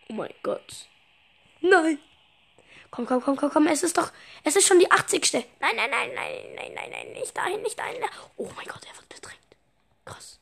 Oh 0.10 0.14
mein 0.14 0.34
Gott. 0.44 0.88
Nein. 1.60 2.00
Komm, 2.90 3.06
komm, 3.06 3.22
komm, 3.22 3.36
komm, 3.36 3.50
komm. 3.52 3.68
Es 3.68 3.84
ist 3.84 3.98
doch. 3.98 4.12
Es 4.44 4.56
ist 4.56 4.66
schon 4.66 4.80
die 4.80 4.90
80. 4.90 5.34
Nein, 5.34 5.46
nein, 5.60 5.90
nein, 5.90 6.12
nein, 6.16 6.56
nein, 6.56 6.74
nein, 6.74 6.90
nein. 6.90 7.12
Nicht 7.12 7.36
dahin, 7.36 7.62
nicht 7.62 7.78
dahin. 7.78 8.02
Oh 8.38 8.50
mein 8.56 8.66
Gott, 8.66 8.86
er 8.90 8.96
wird 8.96 9.10
bedrängt. 9.10 9.40
Krass. 10.06 10.40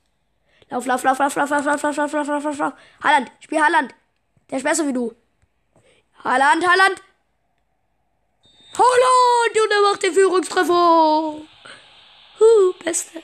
Lauf, 0.76 0.86
lauf, 0.88 1.04
lauf, 1.04 1.18
lauf, 1.20 1.36
lauf, 1.36 1.50
lauf, 1.50 1.66
lauf, 1.66 1.82
lauf, 1.82 1.96
lauf, 1.96 2.12
lauf, 2.12 2.28
lauf, 2.28 2.44
lauf, 2.44 2.58
lauf. 2.58 2.74
Haaland, 3.02 3.32
spiel 3.40 3.62
Haaland. 3.62 3.96
Der 4.50 4.58
ist 4.58 4.64
besser 4.66 4.86
wie 4.86 4.92
du. 4.92 5.16
Haaland, 6.22 6.68
Haaland. 6.68 7.02
Haaland! 8.78 9.58
Und 9.64 9.72
er 9.72 9.82
macht 9.84 10.04
den 10.04 10.14
Führungstreffer. 10.14 11.42
Huh, 12.40 12.74
beste. 12.84 13.24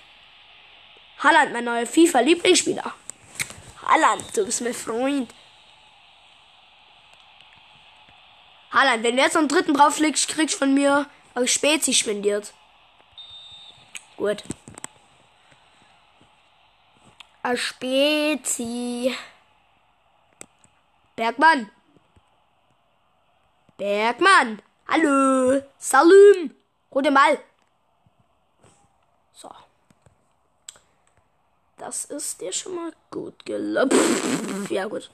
Haaland, 1.19 1.51
mein 1.51 1.65
neuer 1.65 1.85
FIFA-Lieblingsspieler. 1.85 2.93
Haaland, 3.85 4.37
du 4.37 4.45
bist 4.45 4.61
mein 4.61 4.73
Freund. 4.73 5.33
Haaland, 8.71 9.03
wenn 9.03 9.17
du 9.17 9.23
jetzt 9.23 9.33
noch 9.33 9.41
einen 9.41 9.49
dritten 9.49 9.73
drauflegst, 9.73 10.29
kriegst 10.29 10.55
du 10.55 10.59
von 10.59 10.73
mir 10.73 11.05
Spezi 11.43 11.93
spendiert. 11.93 12.53
Gut. 14.15 14.41
Eine 17.43 17.57
Spezi. 17.57 19.15
Bergmann. 21.15 21.71
Bergmann. 23.77 24.61
Hallo. 24.87 25.61
Salim. 25.79 26.55
Rote 26.93 27.09
Mal. 27.09 27.39
So. 29.33 29.49
Das 31.77 32.05
ist 32.05 32.41
dir 32.41 32.53
schon 32.53 32.75
mal 32.75 32.93
gut 33.09 33.45
gelaufen. 33.45 34.67
Ja, 34.69 34.85
gut. 34.85 35.09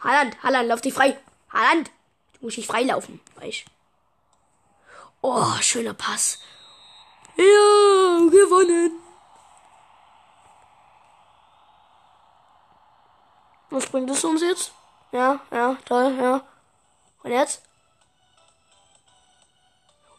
Haaland, 0.00 0.42
Haaland, 0.42 0.68
lauf 0.68 0.80
dich 0.80 0.94
frei. 0.94 1.18
Haaland. 1.50 1.90
Du 2.32 2.46
musst 2.46 2.56
dich 2.56 2.66
freilaufen, 2.66 3.20
weißt 3.36 3.64
Oh, 5.20 5.52
schöner 5.60 5.94
Pass. 5.94 6.38
Ja, 7.36 7.44
gewonnen. 8.30 9.01
Was 13.72 13.86
bringt 13.86 14.10
es 14.10 14.22
uns 14.22 14.42
jetzt? 14.42 14.70
Ja, 15.12 15.40
ja, 15.50 15.78
toll, 15.86 16.14
ja. 16.20 16.46
Und 17.22 17.30
jetzt? 17.30 17.62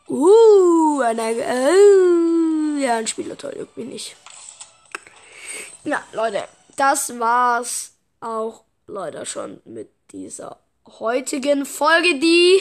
Uh, 0.10 1.02
eine, 1.02 1.22
äh, 1.22 2.84
ja, 2.84 2.96
ein 2.98 3.06
Spieler 3.06 3.38
toll, 3.38 3.54
irgendwie 3.56 3.84
nicht. 3.84 4.16
Ja, 5.84 6.04
Leute, 6.14 6.48
das 6.78 7.20
war's 7.20 7.92
auch 8.22 8.64
leider 8.88 9.24
schon 9.28 9.62
mit 9.66 9.92
dieser 10.12 10.58
heutigen 10.88 11.68
Folge, 11.68 12.20
die 12.20 12.60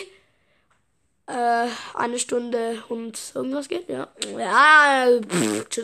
äh, 1.27 1.69
eine 1.95 2.19
Stunde 2.19 2.83
und 2.91 3.19
irgendwas 3.35 3.69
geht. 3.69 3.89
Ja, 3.89 4.09
ja 4.37 5.07
pff, 5.27 5.69
tschüss. 5.71 5.81